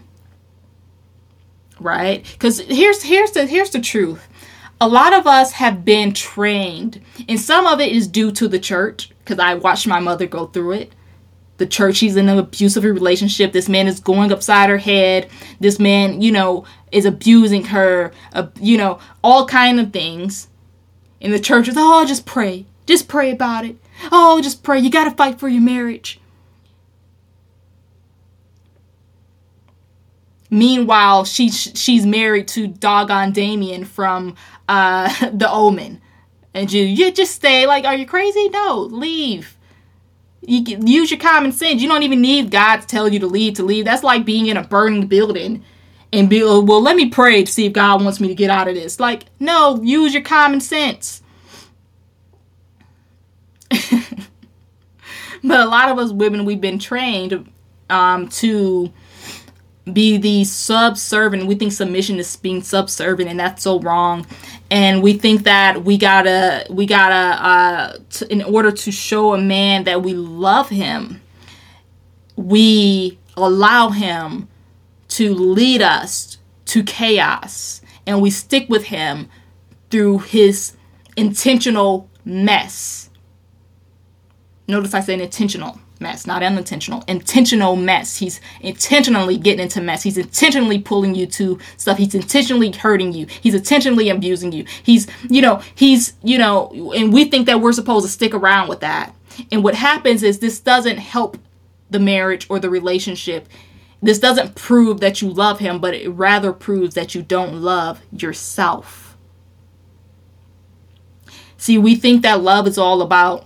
Right? 1.79 2.23
Because 2.33 2.59
here's 2.59 3.01
here's 3.03 3.31
the 3.31 3.47
here's 3.47 3.71
the 3.71 3.79
truth. 3.79 4.27
A 4.81 4.87
lot 4.87 5.13
of 5.13 5.27
us 5.27 5.51
have 5.51 5.85
been 5.85 6.11
trained, 6.11 7.01
and 7.29 7.39
some 7.39 7.67
of 7.67 7.79
it 7.79 7.91
is 7.91 8.07
due 8.07 8.31
to 8.31 8.47
the 8.47 8.57
church, 8.57 9.11
because 9.19 9.37
I 9.37 9.53
watched 9.53 9.85
my 9.85 9.99
mother 9.99 10.25
go 10.25 10.47
through 10.47 10.71
it. 10.71 10.93
The 11.57 11.67
church, 11.67 11.97
she's 11.97 12.15
in 12.15 12.27
an 12.27 12.39
abusive 12.39 12.83
relationship. 12.83 13.53
This 13.53 13.69
man 13.69 13.87
is 13.87 13.99
going 13.99 14.31
upside 14.31 14.71
her 14.71 14.79
head. 14.79 15.29
This 15.59 15.79
man, 15.79 16.23
you 16.23 16.31
know, 16.31 16.65
is 16.91 17.05
abusing 17.05 17.65
her, 17.65 18.11
uh, 18.33 18.47
you 18.59 18.75
know, 18.75 18.97
all 19.23 19.45
kind 19.45 19.79
of 19.79 19.93
things 19.93 20.47
in 21.19 21.29
the 21.29 21.39
churches, 21.39 21.75
oh, 21.77 22.03
just 22.07 22.25
pray. 22.25 22.65
Just 22.87 23.07
pray 23.07 23.29
about 23.29 23.65
it. 23.65 23.77
Oh, 24.11 24.41
just 24.41 24.63
pray. 24.63 24.79
You 24.79 24.89
got 24.89 25.03
to 25.03 25.11
fight 25.11 25.39
for 25.39 25.47
your 25.47 25.61
marriage. 25.61 26.19
Meanwhile, 30.51 31.25
she's 31.25 31.71
she's 31.75 32.05
married 32.05 32.47
to 32.49 32.67
doggone 32.67 33.31
Damien 33.31 33.85
from 33.85 34.35
uh, 34.69 35.29
The 35.33 35.49
Omen, 35.49 35.99
and 36.53 36.71
you 36.71 36.83
you 36.83 37.11
just 37.11 37.33
stay 37.33 37.65
like, 37.65 37.85
are 37.85 37.95
you 37.95 38.05
crazy? 38.05 38.49
No, 38.49 38.81
leave. 38.81 39.57
You 40.43 40.63
use 40.79 41.09
your 41.09 41.19
common 41.19 41.51
sense. 41.51 41.81
You 41.81 41.87
don't 41.87 42.03
even 42.03 42.21
need 42.21 42.51
God 42.51 42.81
to 42.81 42.87
tell 42.87 43.07
you 43.07 43.19
to 43.19 43.27
leave. 43.27 43.55
To 43.55 43.63
leave. 43.63 43.85
That's 43.85 44.03
like 44.03 44.25
being 44.25 44.47
in 44.47 44.57
a 44.57 44.63
burning 44.63 45.07
building 45.07 45.63
and 46.13 46.29
be 46.29 46.43
uh, 46.43 46.59
well 46.59 46.81
let 46.81 46.95
me 46.95 47.09
pray 47.09 47.43
to 47.43 47.51
see 47.51 47.65
if 47.65 47.73
god 47.73 48.03
wants 48.03 48.19
me 48.19 48.27
to 48.27 48.35
get 48.35 48.49
out 48.49 48.67
of 48.67 48.75
this 48.75 48.99
like 48.99 49.25
no 49.39 49.79
use 49.81 50.13
your 50.13 50.23
common 50.23 50.59
sense 50.59 51.23
but 55.43 55.59
a 55.59 55.65
lot 55.65 55.89
of 55.89 55.97
us 55.97 56.11
women 56.11 56.45
we've 56.45 56.61
been 56.61 56.79
trained 56.79 57.49
um, 57.89 58.27
to 58.29 58.91
be 59.91 60.17
the 60.17 60.43
subservient. 60.43 61.47
We 61.47 61.55
think 61.55 61.71
submission 61.71 62.19
is 62.19 62.35
being 62.35 62.61
subservient 62.61 63.31
and 63.31 63.39
that's 63.39 63.63
so 63.63 63.79
wrong. 63.79 64.27
And 64.69 65.01
we 65.01 65.13
think 65.13 65.43
that 65.43 65.83
we 65.83 65.97
gotta 65.97 66.65
we 66.69 66.85
gotta 66.85 67.43
uh, 67.43 67.97
t- 68.09 68.25
in 68.29 68.43
order 68.43 68.71
to 68.71 68.91
show 68.91 69.33
a 69.33 69.41
man 69.41 69.85
that 69.85 70.03
we 70.03 70.13
love 70.13 70.69
him 70.69 71.21
we 72.35 73.19
allow 73.37 73.89
him 73.89 74.47
to 75.07 75.33
lead 75.33 75.81
us 75.81 76.37
to 76.65 76.83
chaos 76.83 77.81
and 78.05 78.21
we 78.21 78.29
stick 78.29 78.67
with 78.69 78.85
him 78.85 79.29
through 79.89 80.19
his 80.19 80.73
intentional 81.17 82.09
mess. 82.23 83.09
Notice 84.67 84.93
I 84.93 85.01
said 85.01 85.19
intentional 85.19 85.79
mess, 86.01 86.27
not 86.27 86.43
unintentional. 86.43 87.03
Intentional 87.07 87.75
mess. 87.75 88.17
He's 88.17 88.41
intentionally 88.59 89.37
getting 89.37 89.61
into 89.61 89.81
mess. 89.81 90.03
He's 90.03 90.17
intentionally 90.17 90.79
pulling 90.79 91.15
you 91.15 91.27
to 91.27 91.59
stuff. 91.77 91.97
He's 91.97 92.15
intentionally 92.15 92.71
hurting 92.71 93.13
you. 93.13 93.27
He's 93.27 93.53
intentionally 93.53 94.09
abusing 94.09 94.51
you. 94.51 94.65
He's, 94.83 95.07
you 95.29 95.41
know, 95.41 95.61
he's, 95.75 96.13
you 96.23 96.37
know, 96.37 96.91
and 96.95 97.13
we 97.13 97.25
think 97.25 97.45
that 97.45 97.61
we're 97.61 97.71
supposed 97.71 98.05
to 98.05 98.11
stick 98.11 98.33
around 98.33 98.67
with 98.67 98.81
that. 98.81 99.15
And 99.51 99.63
what 99.63 99.75
happens 99.75 100.23
is 100.23 100.39
this 100.39 100.59
doesn't 100.59 100.97
help 100.97 101.37
the 101.89 101.99
marriage 101.99 102.47
or 102.49 102.59
the 102.59 102.69
relationship. 102.69 103.47
This 104.01 104.17
doesn't 104.17 104.55
prove 104.55 104.99
that 105.01 105.21
you 105.21 105.29
love 105.29 105.59
him, 105.59 105.79
but 105.79 105.93
it 105.93 106.09
rather 106.09 106.51
proves 106.51 106.95
that 106.95 107.13
you 107.13 107.21
don't 107.21 107.61
love 107.61 108.01
yourself. 108.11 109.15
See, 111.57 111.77
we 111.77 111.93
think 111.93 112.23
that 112.23 112.41
love 112.41 112.65
is 112.65 112.79
all 112.79 113.03
about, 113.03 113.45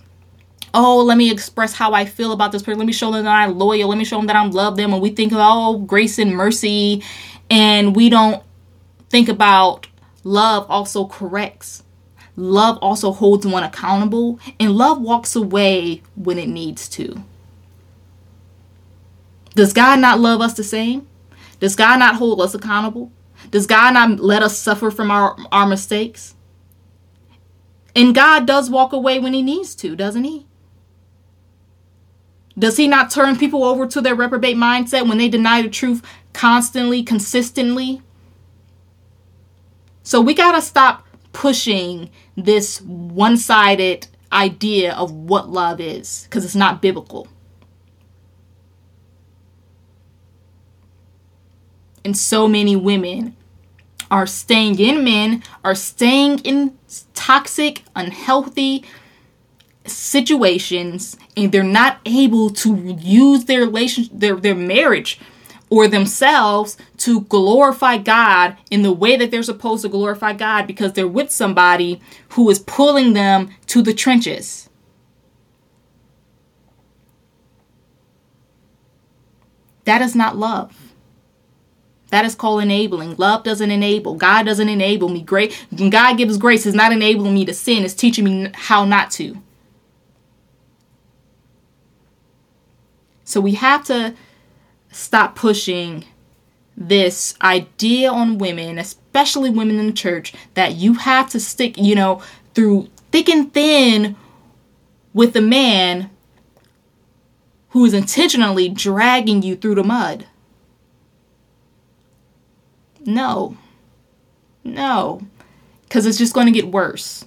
oh, 0.76 1.04
let 1.04 1.18
me 1.18 1.32
express 1.32 1.74
how 1.74 1.94
I 1.94 2.06
feel 2.06 2.32
about 2.32 2.52
this 2.52 2.62
person. 2.62 2.78
Let 2.78 2.88
me 2.88 2.94
show 2.94 3.12
them 3.12 3.24
that 3.24 3.36
I'm 3.36 3.58
loyal. 3.58 3.90
Let 3.90 3.98
me 3.98 4.06
show 4.06 4.18
them 4.18 4.28
that 4.28 4.36
I'm 4.36 4.52
love 4.52 4.78
them. 4.78 4.94
And 4.94 5.02
we 5.02 5.10
think 5.10 5.32
of, 5.32 5.40
oh, 5.42 5.80
grace 5.80 6.20
and 6.20 6.36
mercy. 6.36 7.04
And 7.50 7.96
we 7.96 8.10
don't 8.10 8.44
think 9.10 9.30
about 9.30 9.88
love 10.24 10.66
also 10.70 11.08
corrects. 11.08 11.84
Love 12.36 12.78
also 12.82 13.12
holds 13.12 13.48
one 13.48 13.64
accountable. 13.64 14.40
And 14.60 14.74
love 14.74 15.02
walks 15.02 15.36
away 15.36 16.04
when 16.16 16.38
it 16.38 16.50
needs 16.50 16.90
to. 16.90 17.24
Does 19.56 19.72
God 19.72 20.00
not 20.00 20.20
love 20.20 20.42
us 20.42 20.54
the 20.54 20.64
same? 20.64 21.08
Does 21.62 21.76
God 21.76 21.98
not 21.98 22.16
hold 22.16 22.42
us 22.42 22.54
accountable? 22.54 23.12
Does 23.52 23.66
God 23.66 23.94
not 23.94 24.20
let 24.20 24.44
us 24.44 24.58
suffer 24.58 24.92
from 24.92 25.10
our, 25.10 25.38
our 25.52 25.66
mistakes? 25.66 26.36
And 27.96 28.14
God 28.14 28.46
does 28.46 28.70
walk 28.70 28.92
away 28.92 29.20
when 29.20 29.34
he 29.34 29.42
needs 29.42 29.74
to, 29.76 29.96
doesn't 29.96 30.26
he? 30.26 30.46
Does 32.58 32.78
he 32.78 32.88
not 32.88 33.12
turn 33.12 33.38
people 33.38 33.64
over 33.64 33.86
to 33.88 34.02
their 34.02 34.16
reprobate 34.16 34.56
mindset 34.56 35.08
when 35.08 35.18
they 35.18 35.28
deny 35.28 35.62
the 35.62 35.70
truth 35.70 36.02
constantly, 36.34 37.04
consistently? 37.04 38.02
So 40.04 40.22
we 40.22 40.34
got 40.34 40.54
to 40.54 40.62
stop 40.62 41.06
pushing 41.34 42.10
this 42.38 42.82
one 42.82 43.38
sided 43.38 44.08
idea 44.32 44.94
of 44.94 45.12
what 45.12 45.50
love 45.50 45.82
is 45.82 46.24
because 46.24 46.46
it's 46.46 46.56
not 46.56 46.82
biblical. 46.82 47.28
and 52.06 52.16
so 52.16 52.48
many 52.48 52.76
women 52.76 53.36
are 54.12 54.28
staying 54.28 54.80
in 54.80 55.04
men, 55.04 55.44
are 55.64 55.74
staying 55.74 56.40
in 56.40 56.78
toxic, 57.16 57.84
unhealthy 57.96 58.86
situations, 59.88 61.18
and 61.36 61.52
they're 61.52 61.64
not 61.64 62.00
able 62.06 62.50
to 62.52 62.98
use 63.00 63.46
their 63.46 63.62
relation 63.62 64.10
their, 64.12 64.36
their 64.36 64.56
marriage 64.56 65.20
or 65.70 65.88
themselves 65.88 66.78
to 66.98 67.22
glorify 67.22 67.98
God 67.98 68.58
in 68.70 68.84
the 68.84 68.94
way 68.94 69.16
that 69.16 69.32
they're 69.32 69.44
supposed 69.44 69.82
to 69.82 69.90
glorify 69.90 70.34
God 70.34 70.68
because 70.68 70.94
they're 70.94 71.08
with 71.08 71.32
somebody 71.32 72.02
who 72.30 72.50
is 72.50 72.60
pulling 72.60 73.14
them 73.14 73.50
to 73.68 73.82
the 73.82 73.94
trenches. 73.94 74.70
That 79.86 80.02
is 80.02 80.16
not 80.16 80.38
love. 80.38 80.76
That 82.10 82.26
is 82.26 82.36
called 82.36 82.62
enabling. 82.62 83.16
Love 83.18 83.44
doesn't 83.44 83.72
enable. 83.72 84.16
God 84.16 84.46
doesn't 84.46 84.70
enable 84.70 85.10
me. 85.10 85.22
Great. 85.22 85.54
When 85.72 85.90
God 85.90 86.18
gives 86.18 86.38
grace, 86.38 86.66
is 86.66 86.76
not 86.76 86.92
enabling 86.92 87.34
me 87.34 87.46
to 87.46 87.54
sin. 87.54 87.84
It's 87.84 87.94
teaching 87.94 88.26
me 88.26 88.52
how 88.54 88.86
not 88.86 89.12
to. 89.12 89.42
So 93.26 93.42
we 93.42 93.56
have 93.56 93.84
to 93.86 94.16
stop 94.92 95.36
pushing 95.36 96.06
this 96.78 97.36
idea 97.42 98.12
on 98.12 98.38
women, 98.38 98.78
especially 98.78 99.50
women 99.50 99.80
in 99.80 99.88
the 99.88 99.94
church, 99.94 100.34
that 100.54 100.76
you 100.76 100.94
have 100.94 101.30
to 101.32 101.40
stick, 101.40 101.78
you 101.78 101.96
know, 101.96 102.22
through 102.54 102.90
thick 103.12 103.28
and 103.28 103.54
thin 103.54 104.16
with 105.14 105.36
a 105.36 105.42
man 105.42 106.10
who 107.70 107.84
is 107.86 107.94
intentionally 107.94 108.70
dragging 108.70 109.42
you 109.42 109.56
through 109.56 109.76
the 109.76 109.84
mud. 109.84 110.28
No. 113.06 113.58
No. 114.64 115.22
Because 115.84 116.06
it's 116.06 116.18
just 116.18 116.34
going 116.34 116.48
to 116.48 116.52
get 116.52 116.68
worse. 116.68 117.26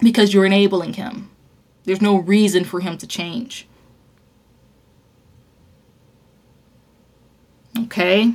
Because 0.00 0.34
you're 0.34 0.46
enabling 0.46 0.94
him. 0.94 1.29
There's 1.90 2.00
no 2.00 2.18
reason 2.18 2.62
for 2.62 2.78
him 2.78 2.96
to 2.98 3.06
change. 3.08 3.66
Okay? 7.76 8.32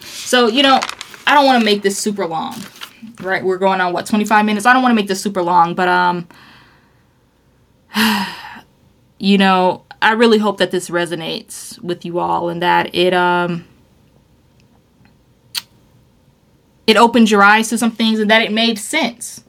So, 0.00 0.46
you 0.46 0.62
know, 0.62 0.80
I 1.26 1.34
don't 1.34 1.44
want 1.44 1.60
to 1.60 1.66
make 1.66 1.82
this 1.82 1.98
super 1.98 2.26
long. 2.26 2.54
Right? 3.20 3.44
We're 3.44 3.58
going 3.58 3.82
on 3.82 3.92
what 3.92 4.06
25 4.06 4.46
minutes. 4.46 4.64
I 4.64 4.72
don't 4.72 4.80
want 4.82 4.92
to 4.92 4.96
make 4.96 5.06
this 5.06 5.20
super 5.20 5.42
long, 5.42 5.74
but 5.74 5.86
um 5.86 6.28
you 9.18 9.36
know, 9.36 9.84
I 10.00 10.12
really 10.12 10.38
hope 10.38 10.56
that 10.56 10.70
this 10.70 10.88
resonates 10.88 11.78
with 11.82 12.06
you 12.06 12.18
all 12.18 12.48
and 12.48 12.62
that 12.62 12.94
it 12.94 13.12
um 13.12 13.66
it 16.86 16.96
opened 16.96 17.30
your 17.30 17.42
eyes 17.42 17.68
to 17.68 17.76
some 17.76 17.90
things 17.90 18.18
and 18.18 18.30
that 18.30 18.40
it 18.40 18.50
made 18.50 18.78
sense. 18.78 19.44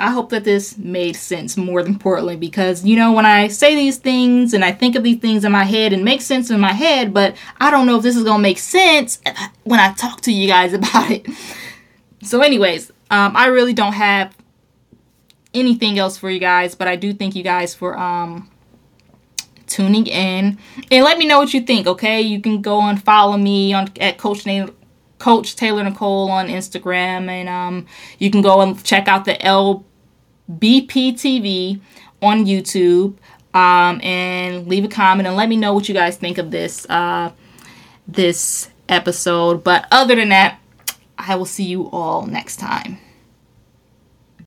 I 0.00 0.10
hope 0.12 0.30
that 0.30 0.44
this 0.44 0.78
made 0.78 1.16
sense 1.16 1.56
more 1.56 1.80
importantly 1.80 2.36
because 2.36 2.84
you 2.84 2.94
know 2.94 3.12
when 3.12 3.26
I 3.26 3.48
say 3.48 3.74
these 3.74 3.96
things 3.96 4.54
and 4.54 4.64
I 4.64 4.70
think 4.70 4.94
of 4.94 5.02
these 5.02 5.18
things 5.18 5.44
in 5.44 5.50
my 5.50 5.64
head 5.64 5.92
and 5.92 6.04
make 6.04 6.20
sense 6.22 6.50
in 6.50 6.60
my 6.60 6.72
head, 6.72 7.12
but 7.12 7.36
I 7.60 7.70
don't 7.70 7.86
know 7.86 7.96
if 7.96 8.04
this 8.04 8.16
is 8.16 8.22
gonna 8.22 8.42
make 8.42 8.58
sense 8.58 9.20
when 9.64 9.80
I 9.80 9.92
talk 9.94 10.20
to 10.22 10.32
you 10.32 10.46
guys 10.46 10.72
about 10.74 11.10
it. 11.10 11.26
So, 12.22 12.42
anyways, 12.42 12.90
um, 13.10 13.36
I 13.36 13.46
really 13.46 13.72
don't 13.72 13.94
have 13.94 14.36
anything 15.52 15.98
else 15.98 16.16
for 16.16 16.30
you 16.30 16.38
guys, 16.38 16.74
but 16.76 16.86
I 16.86 16.94
do 16.94 17.12
thank 17.12 17.34
you 17.34 17.42
guys 17.42 17.74
for 17.74 17.98
um 17.98 18.50
tuning 19.66 20.06
in 20.06 20.56
and 20.90 21.04
let 21.04 21.18
me 21.18 21.26
know 21.26 21.38
what 21.38 21.52
you 21.52 21.60
think 21.60 21.86
okay 21.86 22.22
you 22.22 22.40
can 22.40 22.62
go 22.62 22.80
and 22.80 23.04
follow 23.04 23.36
me 23.36 23.74
on 23.74 23.86
at 24.00 24.16
coach 24.16 24.46
nate 24.46 24.70
Coach 25.18 25.56
Taylor 25.56 25.84
Nicole 25.84 26.30
on 26.30 26.48
Instagram, 26.48 27.28
and 27.28 27.48
um, 27.48 27.86
you 28.18 28.30
can 28.30 28.40
go 28.40 28.60
and 28.60 28.82
check 28.84 29.08
out 29.08 29.24
the 29.24 29.44
LBPTV 30.50 31.80
on 32.22 32.44
YouTube. 32.44 33.14
Um, 33.54 33.98
and 34.02 34.68
leave 34.68 34.84
a 34.84 34.88
comment 34.88 35.26
and 35.26 35.34
let 35.34 35.48
me 35.48 35.56
know 35.56 35.72
what 35.72 35.88
you 35.88 35.94
guys 35.94 36.16
think 36.18 36.36
of 36.36 36.50
this 36.50 36.86
uh, 36.90 37.32
this 38.06 38.68
episode. 38.88 39.64
But 39.64 39.86
other 39.90 40.14
than 40.14 40.28
that, 40.28 40.60
I 41.16 41.34
will 41.34 41.46
see 41.46 41.64
you 41.64 41.88
all 41.90 42.26
next 42.26 42.56
time. 42.56 42.98